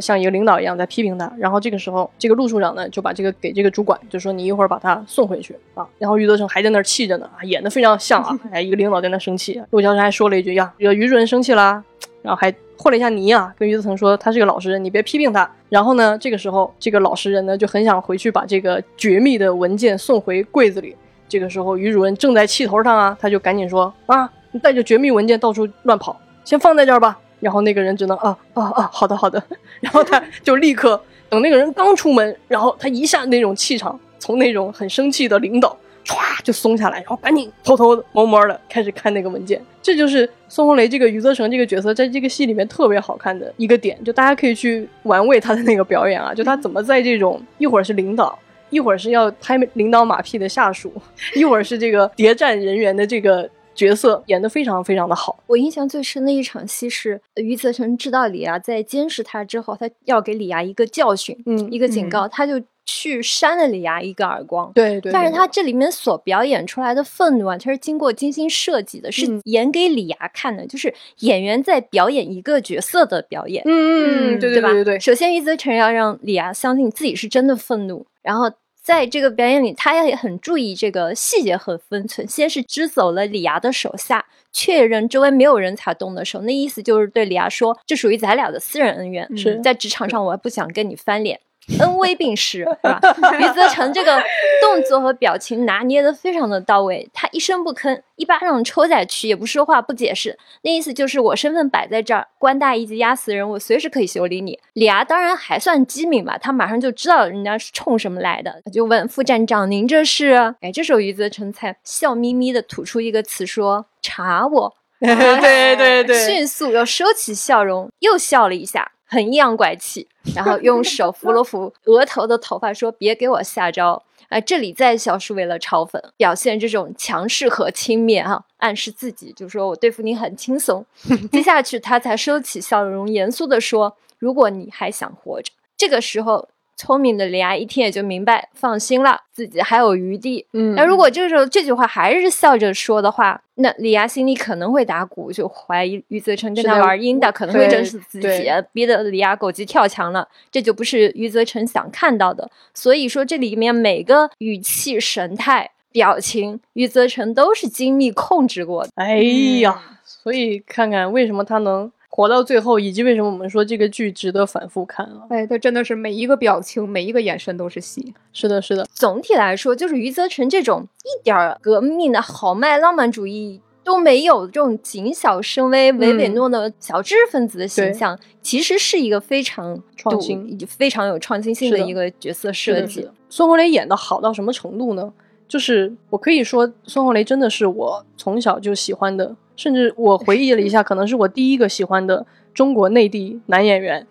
[0.00, 5.86] 像一个领导一样在批评他，然后这个时候，这个陆处长呢就把这个给这个主管，就说你一会儿把他送回去啊。
[5.98, 9.62] 然后余则成还在那儿气着呢，啊，演的非常像啊， 哎，一个领导在那生气。
[9.70, 11.84] 陆桥山还说了一句呀，这个余主任生气啦，
[12.22, 15.50] 然后还和了一下泥啊，跟余则成说他是个老实人，你别批评他。
[15.68, 20.94] 然后呢，这个时候这个老实人呢就很想回去把这个绝密的文件送回柜子里。
[21.28, 27.18] 这个时候于主任正在气头上啊，他就赶紧说啊，你带着绝密文件到处乱跑，先放在这儿吧。
[27.40, 29.42] 然后那个人只能啊啊啊，好的好的，
[29.80, 39.60] 然后他就立刻等那个人刚出门，然后他一下那种气场从那种很生气的领导唰就松下来，然后赶紧偷偷的摸摸的开始看那个文件。
[39.82, 48.38] 这就是孙红雷这个余则成这个角色在这个戏里面特别好看的一个点，就大家可以去玩味他的那个表演啊，就他怎么在这种一会儿是领导，
[48.70, 50.92] 一会儿是要拍领导马屁的下属，
[51.34, 53.50] 一会儿是这个谍战人员的这个。
[53.76, 55.36] 角色演得非常非常的好。
[55.48, 64.72] 我印象最深的一场戏是余则成知道李涯在监视他之后，他要给李涯一个教训，嗯，一个警告，他就去扇了李涯一个耳光。
[64.74, 65.12] 对对。
[65.12, 73.62] 但是他这里面所表演出来的愤怒啊，他是经过精心设计的，是演给李涯看的，就是演员在表演一个角色的表演。
[73.66, 74.72] 嗯嗯，对对对？
[74.72, 75.00] 对对。
[75.00, 78.50] 首先，余则成要让李涯相信自己是真的愤怒，然后。
[78.84, 82.28] 在这个表演里，他也很注意这个细节和分寸。
[82.28, 91.40] 先是支走了李涯的手下，确认周围没有人才动的手，那意思就是对李涯说：“这属于咱俩的私人恩怨，是在职场上，我不想跟你翻脸。”
[91.78, 93.00] 恩威并施，是吧？
[93.38, 94.22] 余则成这个
[94.60, 104.58] 动作和表情拿捏的非常的到位，他一声不吭，一巴掌抽下去，也不说话，不解释，那意思就是我身份摆在这儿，官大一级压死人，我随时可以修理你。
[104.74, 114.76] 李涯当然还算机敏吧，他马上就知道人家是冲什么来的，他就问副站长：“您这是？”哎，这时候余则成才笑眯眯的吐出一个词说：“查我。
[115.00, 118.92] ”对对对，迅速又收起笑容，又笑了一下。
[119.06, 130.84] 很阴阳怪气， 然后用手扶了扶额头的头发，说：“别给我下招！”哎，这里再笑是为了嘲讽，表现这种强势和轻蔑哈，暗示自己就说我对付你很轻松。
[131.30, 140.46] 接下去他才收起笑容，严肃地说：“如果你还想活着，这个时候。”聪明的李涯一听也就明白，放心了，自己还有余地。
[140.52, 150.26] 嗯，那如果这个时候这句话还是笑着说的话，那李涯心里可能会打鼓，就怀疑余则成跟他玩阴的，可能会整死自己，逼得李涯狗急跳墙了。
[150.50, 152.50] 这就不是余则成想看到的。
[152.72, 158.90] 所以说，这里面每个语气、神态、表情，余则成都是精密控制过的。
[158.96, 159.18] 哎
[159.60, 161.90] 呀，所以看看为什么他能。
[162.16, 165.26] 活到最后，以及为什么我们说这个剧值得反复看啊？
[165.30, 168.14] 哎，他真的是每一个表情、每一个眼神都是戏。
[168.32, 168.86] 是的，是的。
[168.92, 183.08] 总体来说，就是余则成这种一点儿革命的豪迈浪漫主义都没有，这种谨小慎微、唯唯诺诺的小知识分子的形象，其实是一个非常创新、非常有创新性的一个角色设计。
[183.28, 185.12] 孙红雷演的好到什么程度呢？
[185.48, 189.34] 就是我可以说，孙红雷真的是我从小就喜欢的。
[189.56, 194.06] 甚至我回忆了一下，可能是我第一个喜欢的中国内地男演员，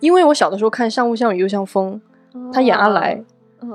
[0.00, 2.00] 因为我小的时候看《像雾像雨又像风》，
[2.52, 3.22] 他演阿来，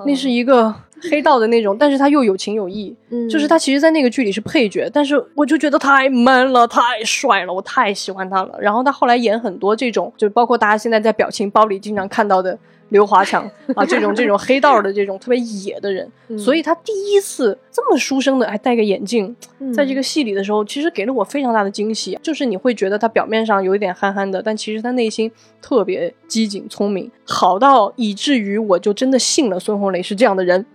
[0.05, 0.73] 那是一个
[1.09, 2.95] 黑道的那种，但是他又有情有义，
[3.29, 8.57] 就是他其实，在那个剧里是配角，但是我就觉得太 man 了，太帅了，我太喜欢他了。
[8.59, 12.57] 然后他后来演很多这种，就包括大家现在在表情包里经常看到的。
[12.91, 13.43] 刘华强
[13.75, 19.35] 啊，这种这种黑道的这种特别野的人，所以他第一次这么书生的还戴个眼镜，
[19.73, 22.17] 在这个戏里的时候，其实给了我非常大的惊喜。
[22.21, 30.65] 就是你会觉得他表面上有一点憨憨的，但其实他内心特别机警聪明，好到以至于我就真的信了孙红雷是这样的人，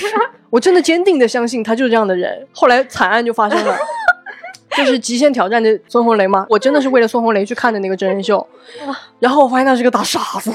[0.50, 2.46] 我真的坚定的相信他就是这样的人。
[2.52, 3.76] 后来惨案就发生了。
[4.76, 6.46] 就是《极限挑战》的孙红雷吗？
[6.48, 8.46] 我真的是为了孙红雷去看的那个真人秀，
[9.18, 10.52] 然后我发现他是个大傻子。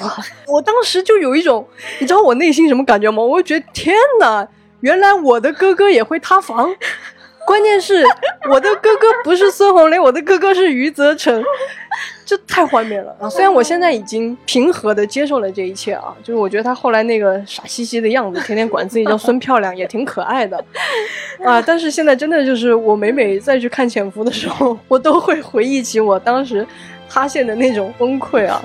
[0.48, 1.66] 我当时就有一种，
[2.00, 3.24] 你知道我内心什么感觉吗？
[3.24, 4.48] 我就觉得天哪，
[4.82, 6.70] 原来我的哥哥也会塌房。
[7.50, 8.04] 关键是
[8.48, 11.44] 我的哥哥不是孙红雷，我的哥哥是余则成，
[12.24, 13.28] 这太幻灭了啊！
[13.28, 20.64] 虽然我现在已经平和的接受了这一切啊， 就是我觉得他后来那个傻兮兮的样子，天天管自己叫孙漂亮，也挺可爱的
[21.44, 21.60] 啊。
[21.60, 26.64] 但是现在真的就是我每每再去看《潜伏》的时候，我都会回忆起我当时
[27.10, 28.62] 塌陷的那种崩溃啊。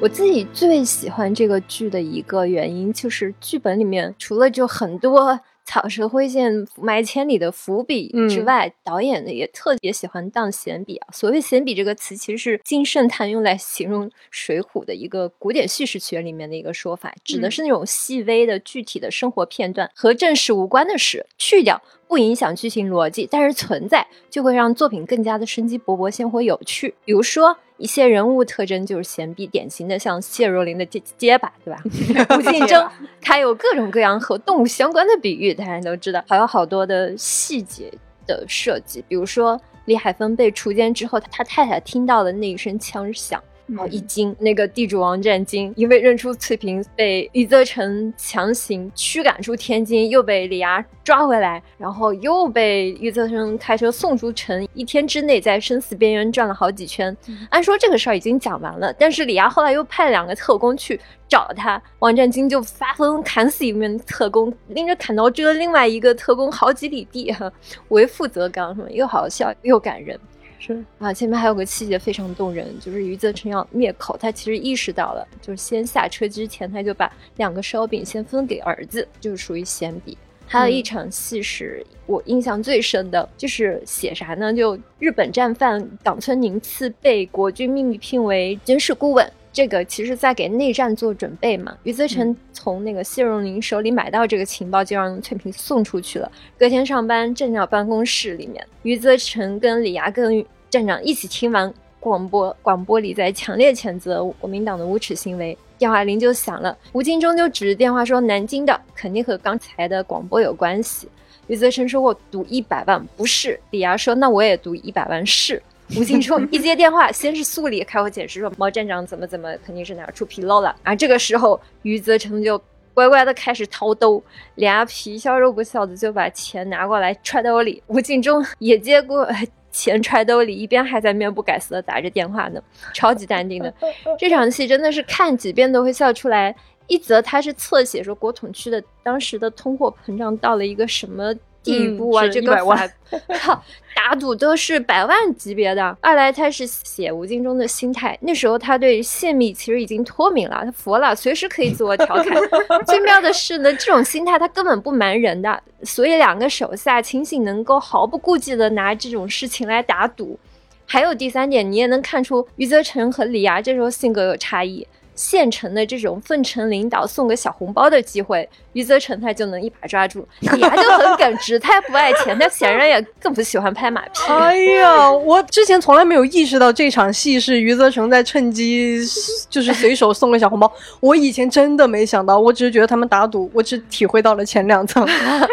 [0.00, 5.40] 我自己最喜欢这个剧的一个原因，就是剧本里面除了就很多。
[5.64, 11.08] 草蛇灰线、埋千里的伏笔之外，导演呢也特别喜欢当闲笔啊。
[11.12, 26.94] 所谓闲笔这个词，其实是金圣叹用来形容《水浒》的一个古典叙事学里面的一个说法，指的是那种细微的、具体的生活片段和正史无关的事，去掉不影响剧情逻辑，但是存在就会让作品更加的生机勃勃、鲜活有趣。
[27.04, 27.56] 比如说。
[27.78, 31.80] 一些人物特征就是闲笔，典型的像谢若琳的结结巴，对吧？
[32.36, 32.84] 吴敬争，
[33.22, 37.88] 他有各种各样和动物相关的比喻，大家都知道，还有好多的细节
[38.26, 43.40] 的设计，比如说李海峰被锄奸之后，他太太听到了那一声枪响。
[43.68, 57.14] 然后一惊，那个地主王占金因为认出翠萍，被余则成强行驱赶出天津，又被李涯抓回来，然后又被余则成开车送出城，一天之内在生死边缘转了好几圈。
[57.50, 67.34] 按说这个事儿已经讲完了，但是李涯后来又派两个特工去找他，王占金就发疯砍死一名特工，拎着砍刀追了另外一个特工好几里地，
[67.88, 70.18] 为父则刚，什么又好笑又感人。
[70.58, 80.18] 是啊，前面还有个细节非常动人，就是余则成要灭口，他其实意识到了，就是先下车之前，他就把两个烧饼先分给儿子，就是属于闲笔。
[80.50, 84.52] 还有一场戏是我印象最深的，就是写啥呢？
[84.52, 91.76] 就日本战犯冈村宁次被国军秘密聘为军事顾问，这个其实在给内战做准备嘛。
[91.82, 96.30] 余则成从那个谢荣林手里买到这个情报，就让翠萍送出去了。
[96.58, 105.56] 隔天上班，站长办公室里面，余则成跟李涯跟站长一起听完广播，广播里在强烈谴责国民党的无耻行为。
[105.78, 111.08] 电话铃就响了，吴敬中就指着电话说：“南京的，肯定和刚才的广播有关系。”
[111.46, 115.62] 余则成说：“我赌一百万不是。”李涯说：“那我也赌一百万是。”
[115.96, 122.60] 吴敬中一接电话，先是苏里开口解释说：“毛站长怎么怎么，肯定是哪儿出纰漏了。”啊，这个时候余则成就
[122.92, 124.22] 乖乖的开始掏兜，
[124.56, 127.82] 俩皮笑肉不笑的就把钱拿过来揣兜里。
[127.86, 129.28] 吴敬中也接过。
[129.70, 132.60] 钱揣兜里，一边还在面不改色的打着电话呢，
[132.94, 133.72] 超级淡定的。
[134.18, 136.52] 这场戏真的是看几遍都会笑出来。
[136.88, 141.32] 一则他是侧写说国统区的当时的通货膨胀到了一个什么。
[141.62, 142.56] 地步啊，这个
[143.94, 145.96] 打赌都是百万级别的。
[146.00, 152.40] 二来他是写吴敬中的心态，那时候他对泄密其实已经脱敏了，他服了，随时可以自我调侃。
[152.86, 160.38] 最妙的是呢，这种心态他根本不瞒人的，所以两个手下亲信能够毫不顾忌的拿这种事情来打赌。
[160.86, 164.86] 还有第三点，你也能看出余则成和李涯这时候性格有差异。
[165.18, 170.26] 县城的这种奉承领导送个小红包的机会，余则成他就能一把抓住。
[170.38, 174.10] 李涯 就很耿直，他也不爱钱，他显然也更不喜欢拍马屁。
[174.30, 179.00] 哎呀，我之前从来没有意识到这场戏是余则成在趁机
[179.50, 180.72] 就是随手送个小红包。
[181.00, 185.04] 我以前真的没想到，我只是觉得他们打赌，我只体会到了前两层，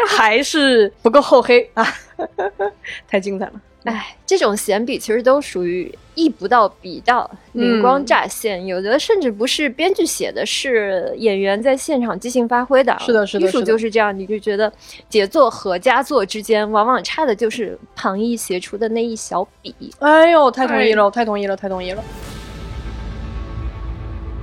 [0.06, 1.84] 还是不够厚黑啊！
[3.08, 3.52] 太精彩了。
[3.84, 12.96] 哎，这种闲笔其实都属于意不到笔到，灵光乍现，有的甚至不是编剧写的，是演员在现场即兴发挥的。
[12.98, 14.72] 是的，是的，艺术就是这样，你就觉得
[15.08, 19.72] 杰作和佳作之间，往往差的就是旁逸写出的那一小笔。
[20.00, 22.02] 哎呦，太同意了，太同意了，太同意了。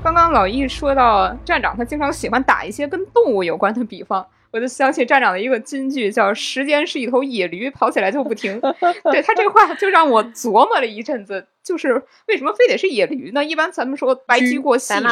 [0.01, 4.25] 刚刚老易说到站长，他经常喜欢打一些跟动物有关的比方。
[4.53, 8.61] 我就想起站长的一个金句，叫“时间是一头野驴，跑起来就不停”。
[9.11, 13.43] 对他这话就让我琢磨了一阵子，就是为什么非得是野驴呢？
[13.43, 15.09] 一般咱们说白驹过隙嘛。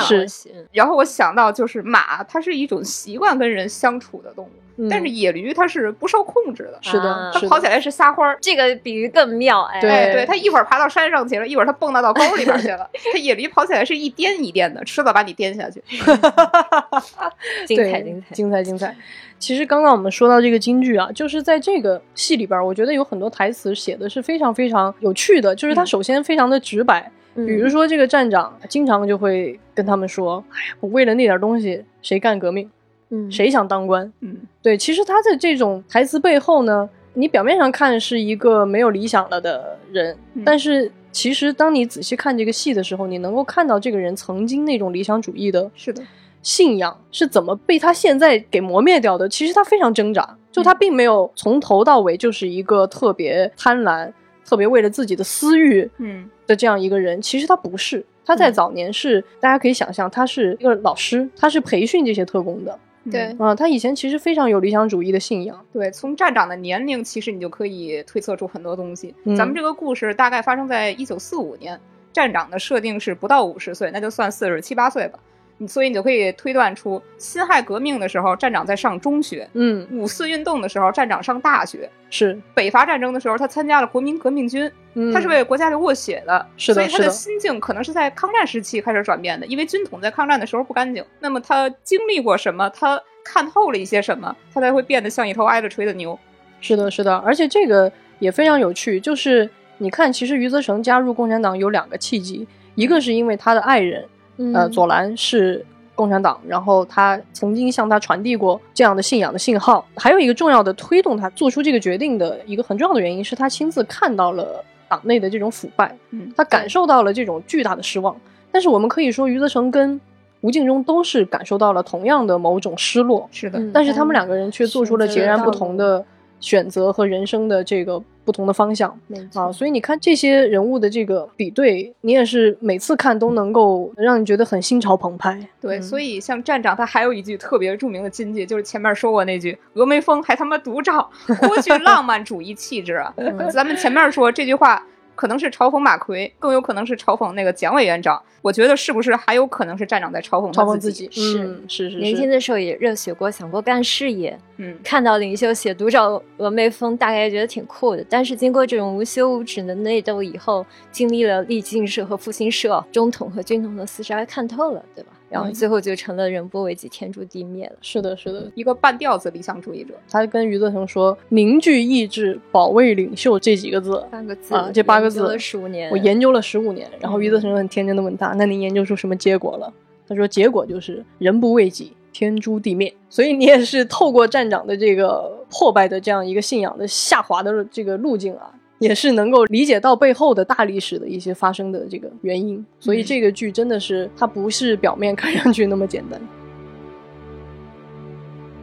[0.72, 4.52] 然后我想到，就是马，它是一种习惯跟人相处的动物。
[4.90, 8.38] 但是野驴它是不受控制的，是的，它跑起来是撒欢儿。
[8.42, 12.90] 这个比喻更妙，哎，对，对，它一会儿爬到山上去了，一会儿它蹦跶到沟里边去了。
[13.14, 15.82] 它野驴跑起来是一颠一颠的，迟早把你颠下去。
[17.68, 18.96] 精彩，精彩，精彩，精彩。
[19.38, 25.56] 其实刚刚我们说到这个京剧啊，就是在这个戏里边，我觉得有很多台词写的是非常非常有趣的。
[25.56, 32.70] 就是它首先非常的直白，比如说这个站长经常就会跟他们说：“哎呀，我为了那点东西，谁干革命？”
[33.12, 34.12] 嗯，谁想当官？
[34.22, 46.02] 嗯，对，其实他在这种台词背后呢，你表面上看是一个没有理想了的人，但是其实当你仔细看这个戏的时候，你能够看到这个人曾经那种理想主义的，是的，
[46.42, 49.28] 信仰是怎么被他现在给磨灭掉的。
[49.28, 54.10] 其实他非常挣扎，就他并没有从头到尾就是一个特别贪婪、
[54.46, 57.22] 特别为了自己的私欲，嗯的这样一个人。
[57.22, 62.80] 其实他不是，他在早年是大家可以想象，他是一个老师，他是培训这些特工的。
[63.10, 65.66] 对啊，他以前其实非常有理想主义的信仰。
[65.74, 69.16] 对，从站长的年龄，其实你就可以推测出很多东西。
[69.36, 71.80] 咱们这个故事大概发生在一九四五年，
[72.14, 75.18] 站长的设定是不到五十岁，那就算四十七八岁吧。
[75.62, 91.06] 你所以你就可以推断出，辛亥革命的时候，站长在上中学；嗯，五四运动的时候，站长上大学；是，北伐战争的时候，他参加了国民革命军，嗯，他是为国家流过血的，是的所以他的心境可能是在抗战时期开始转变的，因为军统在抗战的时候不干净。
[91.20, 92.68] 那么他经历过什么？
[92.72, 94.36] 他看透了一些什么？
[94.52, 96.18] 他才会变得像一头挨着锤的牛。
[96.60, 99.48] 是的，是的，而且这个也非常有趣，就是
[99.78, 104.04] 你看，其实余则成加入共产党有两个契机，一个是因为他的爱人，
[104.38, 104.72] 呃，嗯。
[104.72, 118.16] 左蓝是共产党，然后他曾经向他传递过这样的信仰的信号，还有一个重要的推动他做出这个决定的一个很重要的原因是他亲自看到了党内的这种腐败，嗯，他感受到了这种巨大的失望。
[118.52, 120.00] 但是我们可以说，余则成跟
[120.42, 126.04] 吴敬中都是感受到了同样的某种失落，是的，嗯但是他们两个人却做出了截然不同的
[126.40, 128.96] 选择和人生的这个不同的方向
[129.34, 135.40] 啊，所以你看这些人物的这个比对，你也是每次看都能够让你觉得很心潮澎湃。
[135.60, 141.10] 对，嗯所以像站长他还有一句特别著名的金句，就是前面说过那句“峨眉峰还他妈独照，
[141.40, 144.86] 颇具浪漫主义气质啊”嗯咱们前面说这句话。
[145.16, 148.22] 可能是嘲讽马奎，更有可能是嘲讽那个蒋委员长。
[148.42, 158.04] 我觉得是不是还有可能是站长在嘲讽嘲讽自己，是嗯，是是年轻，的时候也热血过，想过干事业，嗯，看到领袖写独照峨眉峰，大概觉得挺酷的。
[158.10, 165.12] 但是经过这种无休无止的内斗以后，经历了立进社和复兴社、中统和军统的厮杀，看透了，对吧？
[165.32, 167.76] 然后嗯最后就成了人不为己，天诛地灭了。
[167.82, 168.52] 是的，是的。
[168.54, 169.94] 一个半吊子理想主义者。
[170.10, 176.88] 他跟余则成说：“凝聚意志，保卫领袖”这几个字，八个字啊这八个字十五年，我研究了十五年。
[177.00, 179.74] 然后余则成很天真的问他：“那您研究出什么结果了？”
[180.08, 192.66] 他说：“结果就是人不为己，天诛地灭。”所以你也是透过站长的这个破败的这样一个信仰的下滑的这个路径啊，也是能够理解到背后的大历史的一些发生的这个原因。
[192.80, 196.20] 所以嗯这个剧真的是它不是表面看上去那么简单。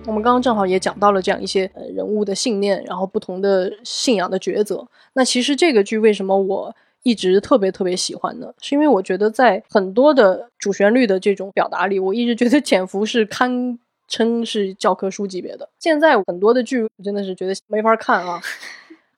[0.07, 4.87] 我们刚刚正好也讲到了这样一些呃人物的信念，然后不同的信仰的抉择。
[5.13, 8.53] 那其实这个剧为什么我一直特别特别喜欢呢？
[8.61, 15.69] 是因为我觉得在很多的主旋律的这种表达里，我一直觉得《潜伏》是堪称是教科书级别的。
[15.79, 18.41] 现在很多的剧真的是觉得没法看啊，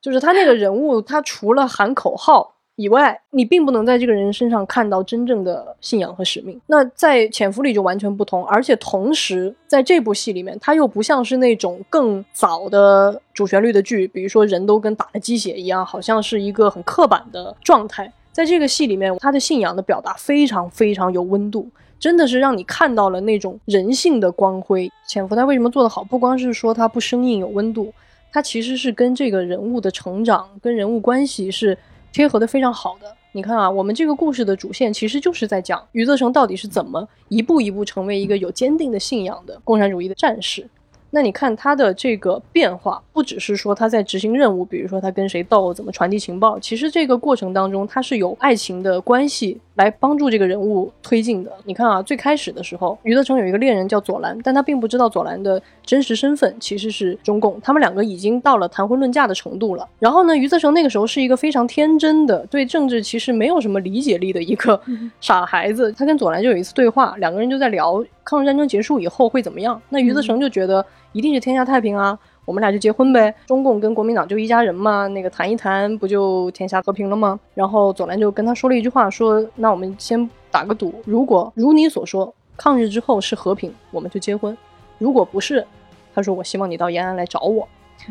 [0.01, 2.55] 就是他那个人物，他除了喊口号。
[2.77, 6.59] 以外，你并不能在这个人身上看到真正的信仰和使命。
[6.67, 18.11] 那在《潜伏》里就完全不同，而且同时在这部戏里面，他又不像是那种更早的主旋律的剧，比如说人都跟打了鸡血一样，好像是一个很刻板的状态。
[18.33, 24.91] 在这个戏里面，他的信仰的表达非常非常有温度，真的是让你看到了那种人性的光辉。
[25.07, 26.03] 潜伏他为什么做得好？
[26.03, 27.93] 不光是说他不生硬有温度，
[28.33, 31.77] 它其实是跟这个人物的成长、跟人物关系是
[32.13, 33.07] 贴合的非常好的。
[33.33, 40.67] 你看啊，我们这个故事的主线其实就是在讲余则成到底是怎么一步一步成为一个有坚定的信仰的共产主义的战士。
[41.13, 51.53] 那你看他的这个变化，不只是说他在执行任务，比如说他跟谁斗，怎么传递情报，其实这个过程当中，他是有爱情的关系来帮助这个人物推进的。
[51.65, 55.61] 你看啊，最开始的时候，余则成有一个恋人叫左蓝，但他并不知道左蓝的
[55.91, 59.85] 真实身份其实是中共，他们两个已经到了谈婚论嫁的程度了。
[59.99, 64.81] 然后呢，余则成那个时候是一个非常天真的，对政治其实没有什么理解力的一个
[65.21, 65.91] 傻孩子。
[65.91, 69.83] 他跟左蓝就有一次对话，两个人就在聊抗日战争结束以后会怎么样。
[69.89, 73.35] 那余则成就觉得一定是天下太平啊，我们俩就结婚呗。
[73.49, 77.41] 中共跟国民党就一家人嘛，那个谈一谈不就天下和平了吗？
[77.53, 84.55] 然后左蓝就跟他说了一句话，说那我们先打个赌，如果如你所说，抗日之后是和平，我们就结婚；
[84.99, 85.67] 如果不是，
[86.15, 87.69] 他说我希望你到延安来找我。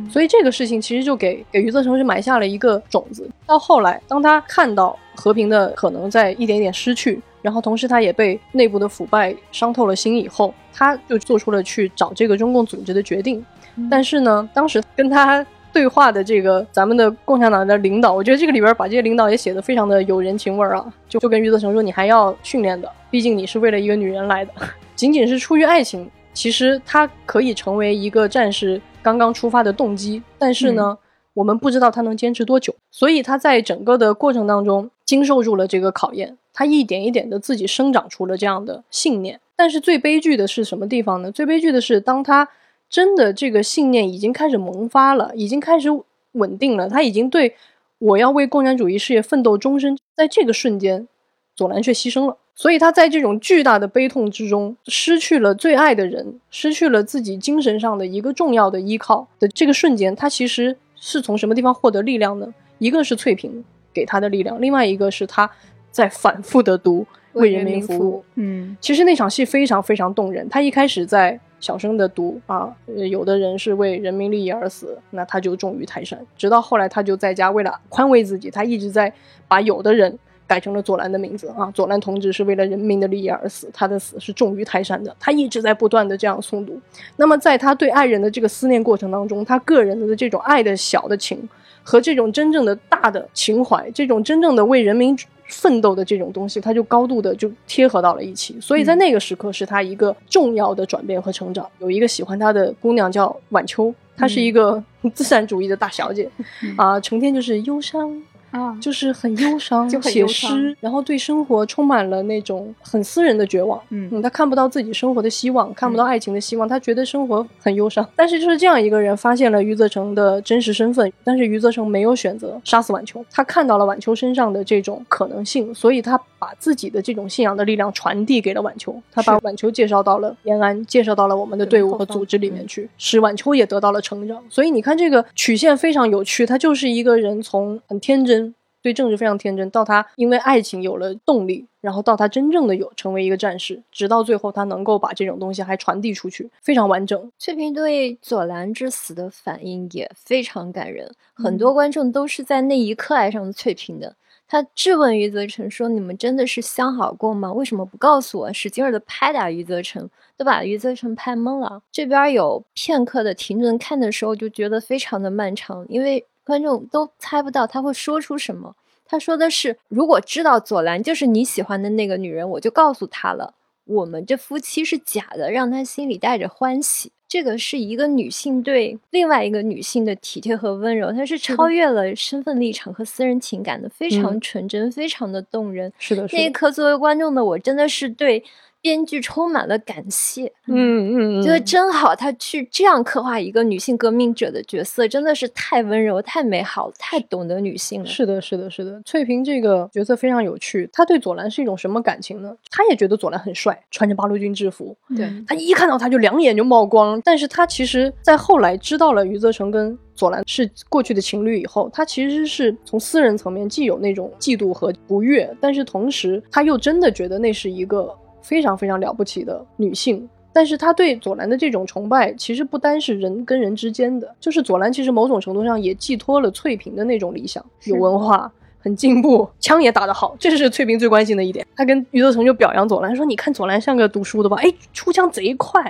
[0.08, 3.28] 所以这个事情其实就给给余则成是埋下了一个种子。
[3.48, 13.44] 到后来，当他看到和平的可能在一点一点失去，然后同时他也被内部的腐败伤透了心以后，他就做出了去找这个中共组织的决定。
[13.90, 24.54] 但是呢，当时跟他对话的这个咱们的共产党的领导，我觉得这个里边把这些领导也写得非常的有人情味儿啊，就就跟余则成说，你还要训练的，毕竟你是为了一个女人来的，
[24.96, 30.98] 仅仅是出于爱情，其实他可以成为一个战士刚刚出发的动机，但是呢。
[31.36, 39.40] 我们不知道他能坚持多久，所以他在整个的过程当中经受住了这个考验，他一点一点的自己生长出了这样的信念。
[39.56, 41.32] 但是最悲剧的是什么地方呢？
[41.32, 42.50] 最悲剧的是，当他
[42.90, 45.88] 真的这个信念已经开始萌发了，已经开始
[46.34, 47.56] 稳定了，他已经对
[48.00, 51.08] 我要为共产主义事业奋斗终身，在这个瞬间，
[51.56, 52.38] 左蓝却牺牲了。
[52.60, 60.76] 所以他在这种巨大的悲痛之中，失去了最爱的人，失去了自己精神上的一个重要的依靠的这个瞬间，他其实。
[61.02, 62.54] 是从什么地方获得力量呢？
[62.78, 65.50] 一个是翠萍给他的力量，另外一个是他
[65.92, 68.22] 在反复的读为人民服务。
[68.36, 70.50] 嗯其实那场戏非常非常动人。
[70.50, 76.20] 他一开始在小声的读啊，呃有的人是为人民利益而死，那他就重于泰山。
[76.36, 79.14] 直到后来，他就在家为了宽慰自己，他一直在
[79.48, 80.20] 把有的人
[80.50, 81.72] 改成了左蓝的名字啊。
[81.72, 85.16] 左蓝同志是为了人民的利益而死，他的死是重于泰山的。
[85.18, 86.78] 他一直在不断的这样诵读。
[87.16, 91.48] 那么在他对爱人的这个思念过程当中，他个人的这种爱的小的情。
[91.82, 98.56] 和这种真正的大的情怀，这种真正的为人民奋斗的这种东西，它就高度的就贴合到了一起。
[98.62, 101.68] 所以在那个时刻，是他一个重要的转变和成长。
[101.80, 104.84] 有一个喜欢他的姑娘叫晚秋，她是一个
[105.16, 106.30] 自然主义的大小姐，
[106.78, 108.22] 啊，成天就是忧伤。
[108.52, 113.82] 啊，就是很忧伤，写诗，然后对生活充满了那种很私人的绝望。
[113.90, 118.08] 嗯他看不到自己生活的希望，看不到爱情的希望，他觉得生活很忧伤。
[118.16, 134.44] 但是就是这样一个人发现了余则成的真实身份，但是余则成没有选择杀死晚秋，他看到了晚秋身上的这种可能性，所以他把自己的这种信仰的力量传递给了晚秋，他把晚秋介绍到了延安，介绍到了我们的队伍和组织里面去，使晚秋也得到了成长。
[134.50, 138.56] 所以你看这个曲线非常有趣，他就是一个人从很天真。
[138.82, 147.30] 对政治非常天真，到他因为爱情有了动力，然后到他真正的有成为一个战士，直到最后他能够把这种东西还传递出去，非常完整。
[147.38, 154.16] 翠萍对左蓝之死的反应也非常感人，很嗯多观众都是在那一刻爱上翠萍的。
[154.52, 157.54] 他质问余则成说：“你们真的是相好过吗？
[157.54, 161.84] 为什么不告诉我？”使劲儿的拍打余则成，都把余则成拍懵了。
[161.92, 168.76] 这边有片刻的停顿，看的时候就觉得非常的漫长，因为观众都猜不到他会说出什么。
[169.06, 173.54] 他说的是：“如果知道左蓝就是你喜欢的那个女人，我就告诉他了。
[173.86, 184.42] 我们这夫妻是假的，让他心里带着欢喜。”这个是一个女性对另外一个女性的体贴和温柔，它是超越了身份立场和私人情感的，非常嗯。
[184.42, 185.94] 纯真，非常的动人。
[186.00, 188.44] 是的，是的，那一刻，作为观众的我，真的是对
[188.82, 190.52] 编剧充满了感谢。
[190.68, 198.08] 嗯嗯嗯，觉得真好，他去这样刻画一个女性革命者的角色，真的是太温柔、太美好、太懂得女性了。
[198.08, 199.02] 是的，是的，是的。
[199.06, 202.56] 翠萍这个角色非常有趣，她对左蓝是一种什么感情呢？
[202.70, 207.20] 她也觉得左蓝很帅，穿着八路军制服，对，她一看到他就两眼就冒光。
[207.24, 220.28] 但是她其实，在后来知道了余则成跟左蓝是过去的情侣以后，她其实是从私人层面既有那种嫉妒和不悦，但是同时她又真的觉得那是一个非常非常了不起的女性。
[220.52, 228.52] 但是他对左蓝的这种崇拜，其实不单是人跟人之间的，就是左蓝其实某种程度上也寄托了翠萍的那种理想，有文化。
[228.82, 231.68] 很进步，枪也打得好，这是翠萍最关心的一点。
[231.76, 234.56] 他跟余则成就表扬左蓝说：“你看左蓝像个读书的吧？
[234.62, 235.82] 哎，出枪贼快。”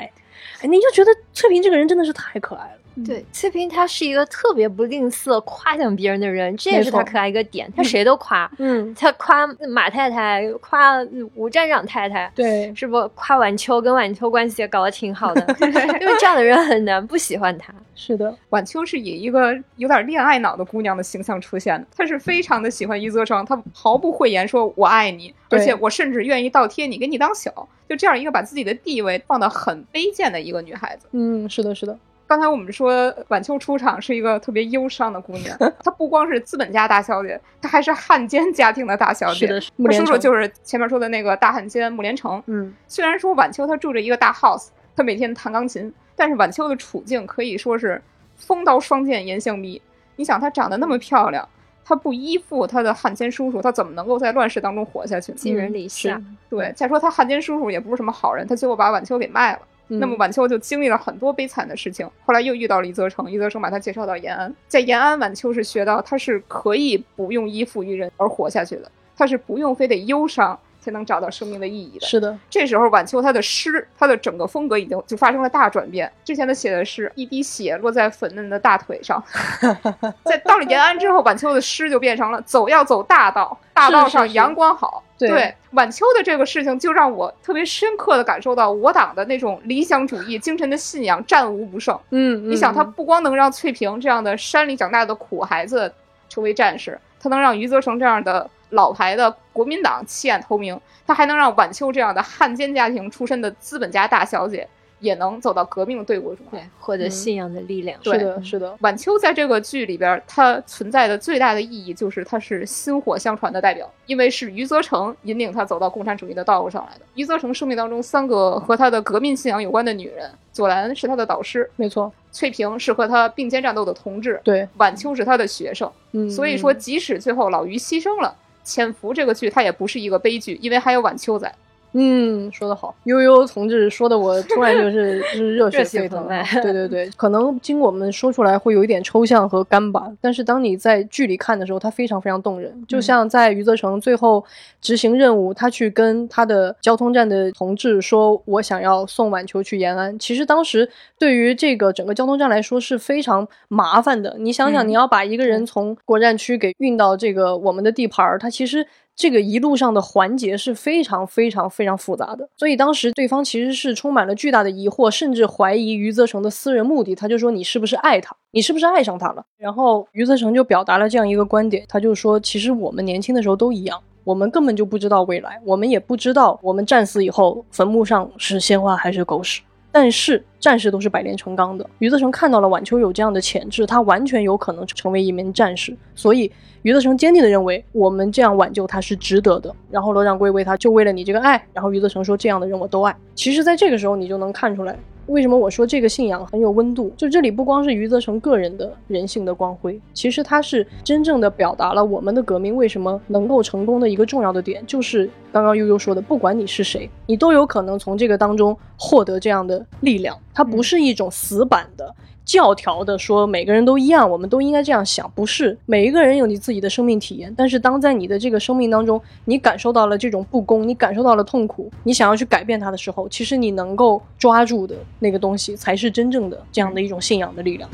[0.62, 2.79] 哎，你就觉得翠萍这个人真的是太可爱了。
[3.06, 7.72] 对，翠萍她是一个特别不吝啬夸奖别人的人，这也是她可爱一个点。
[7.76, 11.02] 她谁都夸，嗯，她夸马太太，夸
[11.36, 13.08] 吴站长太太，对，是不？
[13.16, 15.41] 夸晚秋跟晚秋关系也搞得挺好的，
[16.02, 17.74] 因为这样的人很难不喜欢她。
[17.95, 27.52] 是的，晚秋是以一个有点恋爱脑的姑娘的形象出现的，她是非常的喜欢余则成，她毫不讳言说“我爱你”，而且我甚至愿意倒贴你，给你当小，
[27.89, 31.08] 就这样一个把自己的地位放得很卑贱的一个女孩子。
[31.12, 31.97] 嗯，是的，是的，
[32.30, 39.48] 刚才我们说晚秋出场是一个特别忧伤的姑娘，她不光是资本家大小姐，她还是汉奸家庭的大小姐。
[39.48, 42.40] 是的，穆她叔叔就是前面说的那个大汉奸穆连成。
[42.46, 48.00] 嗯，虽然说晚秋她住着一个大 house，她每天弹钢琴，但是晚秋的处境可以说是
[48.36, 49.82] 风刀双剑严相逼。
[50.18, 51.50] 你想，她长得那么漂亮，
[51.84, 55.38] 她不依附她的汉奸叔叔，她怎么能够在乱世当中活下去呢？
[55.40, 59.60] 寄人篱下，对，再说她汉奸叔叔也不是什么好人，他最后把晚秋给卖了。
[59.90, 60.18] 那么嗯。
[60.18, 72.06] 晚秋就经历了很多悲惨的事情，后来又遇到了余则成，余则成把他介绍到延安，在延安，晚秋是学到他是可以不用依附于人而活下去的，他是不用非得忧伤才能找到生命的意义的。
[72.06, 76.12] 是的，这时候晚秋他的诗，他的整个风格已经就发生了大转变。
[76.24, 79.24] 之前他写的是一滴血落在粉嫩的大腿上，
[80.24, 85.04] 在到了延安之后，晚秋的诗就变成了走要走大道，大道上阳光好。
[85.18, 92.00] 对晚秋的这个事情，就让我特别深刻的感受到我党的那种理想主义精神的信仰战无不胜。
[92.12, 95.92] 嗯，你想，他嗯不光能让翠萍这样的山里长大的苦孩子
[96.30, 104.67] 成为战士，他能让余则成这样的老牌的国民党弃暗投明，他还能让晚秋这样的汉奸家庭出身的资本家大小姐
[104.99, 106.59] 也能走到革命队伍中来。
[106.59, 107.97] 对，获得嗯信仰的力量。
[108.03, 117.05] 是的，是的，晚秋在这个剧里边，它存在的最大的意义就是它是薪火相传的代表，因为是余则成引领他走到共产主义的道路上来的。
[117.15, 125.89] 余则成生命当中三个和他的革命信仰有关的女人，左蓝是他的导师，没错，翠萍是和他并肩战斗的同志，对，晚秋是他的学生。
[126.11, 128.36] 嗯，所以说，即使最后老于牺牲了，
[128.70, 131.51] 潜伏这个剧它也不是一个悲剧，因为还有晚秋在。
[131.94, 136.28] 嗯，说得好，悠悠同志说的，我突然就是 就是热血沸腾。
[136.62, 142.72] 对对对，可能经我们说出来会有一点抽象和干巴，但是当你在剧里看的时候，它非常非常动人。
[142.88, 144.46] 就像在余则成最后
[144.80, 150.88] 执行任务，他去跟他的交通站的同志说：“我想要送晚秋去延安。”其实当时
[151.18, 154.36] 对于这个整个交通站来说是非常麻烦的。
[154.38, 158.86] 你想想，嗯你要把一个人从国站区给运到这个我们的地盘儿，他其实。
[159.20, 167.13] 这个一路上的环节是非常非常非常复杂的，所以当时对方其实是充满了巨大的疑惑，甚至怀疑余则成的私人目的。
[167.13, 168.34] 他就说：“你是不是爱他？
[168.51, 179.61] 你是不是爱上他了？”然后余则成就表达了这样一个观点，他就说：“其实我们年轻的时候都一样，我们根本就不知道未来，我们也不知道我们战死以后坟墓上是鲜花还是狗屎。”
[179.92, 181.90] 但是战士都是百炼成钢的。
[182.00, 186.52] 余则成看到了晚秋有这样的潜质，他完全有可能成为一名战士，所以
[186.84, 189.76] 余则成坚定地认为我们这样挽救他是值得的。
[189.90, 193.16] 然后罗掌柜为他就为了你这个爱，然后余则成说这样的人我都爱。
[193.36, 194.98] 其实，在这个时候你就能看出来。
[195.30, 197.12] 为什么我说这个信仰很有温度？
[197.16, 210.36] 就这里不光是余则成个人的人性的光辉，其实他是真正的表达了我们的革命为什么能够成功的一个重要的点，就是刚刚悠悠说的，不管你是谁，你都有可能从这个当中获得这样的力量。
[210.54, 212.16] 它不是一种死板的。
[212.50, 217.54] 教条的说每个人都一样，我们都应该这样想，不是每一个人有你自己的生命体验。
[217.56, 227.88] 但是当在你的这个生命当中，你感受到了这种不公，你感受到了痛苦，你想要去改变它的时候，其实你能够抓住的那个东西，才是真正的这样的一种信仰的力量。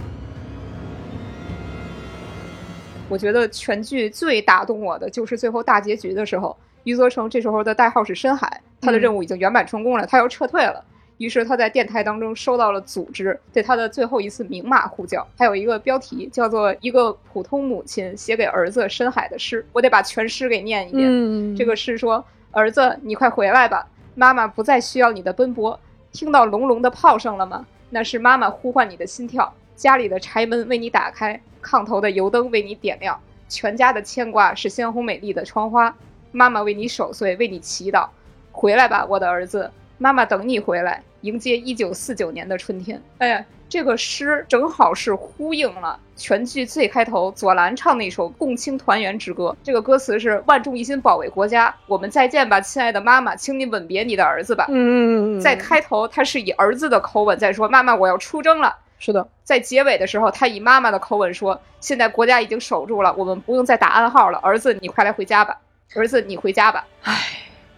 [3.10, 10.82] 我觉得全剧最打动我的就是最后大结局的时候，余则成这时候的代号是深海，他的任务已经圆满成功了，他要撤退了。
[11.18, 21.07] 于是他在电台当中收到了组织对他的最后一次明码呼叫，还有一个标题叫做《一个普通母亲写给儿子深海的诗》，我得把全诗给念一遍。
[21.09, 25.80] 嗯，这个诗说：“儿子，你快回来吧，妈妈不再需要你的奔波。
[26.11, 27.66] 听到隆隆的炮声了吗？
[27.89, 29.53] 那是妈妈呼唤你的心跳。
[29.76, 35.95] 家里的柴门为你打开，炕头的油灯为你点亮，全家的牵挂是鲜红美丽的窗花。
[36.32, 38.07] 妈妈为你守岁，为你祈祷。
[38.51, 49.50] 回来吧，我的儿子，妈妈等你回来，迎接一九四九年的春天。”哎呀，这个诗正好是呼应了全剧最开头左蓝唱那首《共青团员之歌》。
[49.64, 55.00] 这个歌词是“万众一心保卫国家，我们再见吧，亲爱的妈妈，请你吻别你的儿子吧。”嗯嗯
[55.36, 64.38] 嗯嗯，在开头，他是以儿子的口吻在说：“妈妈，我要出征了。”是的，在结尾的时候，他以妈妈的口吻说：“现在国家已经守住了，我们不用再打暗号了。
[64.39, 65.58] 儿子，你快来回家吧。
[65.96, 66.86] 儿子，你回家吧。”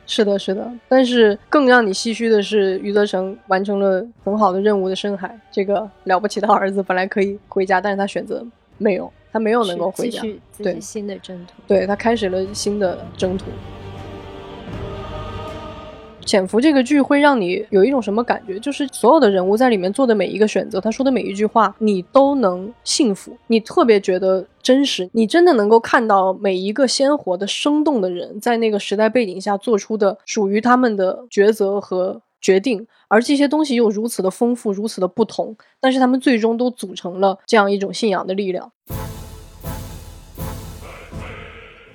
[0.08, 8.44] 是的，是的，但是更让你唏嘘的是，余则成完成了很好的任务的深海，这个了不起的儿子本来可以回家，但是他选择
[8.78, 11.54] 没有，他没有能够回家，继续新的征途。
[11.68, 13.46] 对他开始了新的征途。
[16.28, 18.60] 潜伏这个剧会让你有一种什么感觉？
[18.60, 38.70] 就是所有的人物在里面做的每一个选择，他说的每一句话，你都能幸福，你特别觉得真实，你真的能够看到每一个鲜活的、生动的人在那个时代背景下做出的属于他们的抉择和决定，而这些东西又如此的丰富、如此的不同，但是他们最终都组成了这样一种信仰的力量。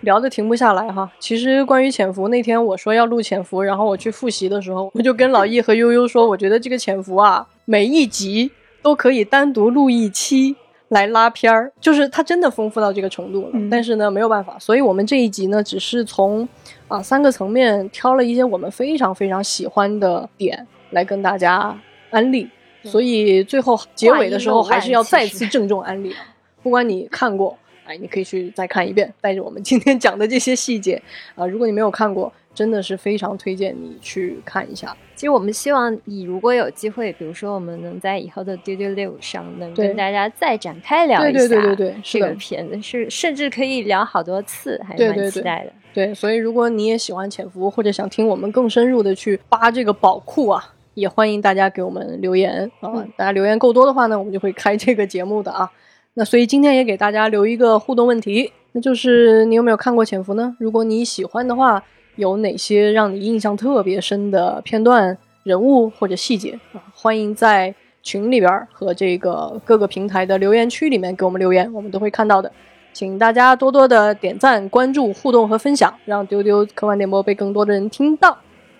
[0.02, 1.10] 聊的停不下来哈。
[1.18, 8.50] 其实关于潜伏那天我说要录潜伏，然后我去复习的时候，我就跟老易和悠悠说，我觉得这个潜伏啊，每一集
[8.82, 10.54] 都可以单独录一期
[10.88, 13.50] 来拉片儿，就是它真的丰富到这个程度了。
[13.54, 16.46] 嗯但是呢，没有办法，所以我们这一集呢，只是从
[16.88, 21.76] 啊三个层面挑了一些我们非常非常喜欢的点来跟大家
[22.10, 22.48] 安利。
[22.84, 26.18] 所以最后结尾的时候，还是要再次郑重安利啊！
[26.64, 27.56] 不管你看过，
[27.92, 31.00] 哎，你可以去再看一遍，带着我们今天讲的这些细节
[31.34, 34.96] 啊、如果你没有看过，真的是非常推荐你去看一下。
[35.14, 45.72] 其实我们希望你如果有机会，比如说我们能在以后的丢丢六上能跟大家再展开聊一下对对对对对是个片子，是甚至可以聊好多次，还蛮对对对期待的。
[45.92, 52.90] 对，所以如果你也喜欢潜伏，或者想听我们更深入的去扒这个宝库啊，也欢迎大家给我们留言啊。
[52.94, 55.70] 嗯大家留言够多的话呢，我们就会开这个节目的啊。
[56.14, 60.54] 那所以今天也给大家留一个互动问题，那就是你有没有看过《潜伏》呢？
[60.58, 61.82] 如果你喜欢的话，
[62.16, 66.82] 有哪些让你印象特别深的片段、人物或者细节啊？
[66.94, 72.52] 欢迎在群里边儿和这个各个平台的留言区里面给我们留言，我们都会看到的。
[72.92, 78.36] 请大家多多的点赞、关注、互动和分享，让丢丢科幻电波被更多的人听到。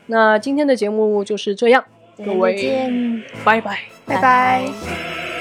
[0.07, 1.83] 那今天的节目就是这样，
[2.19, 3.79] 各再位见，拜拜。
[4.05, 5.32] 拜拜拜拜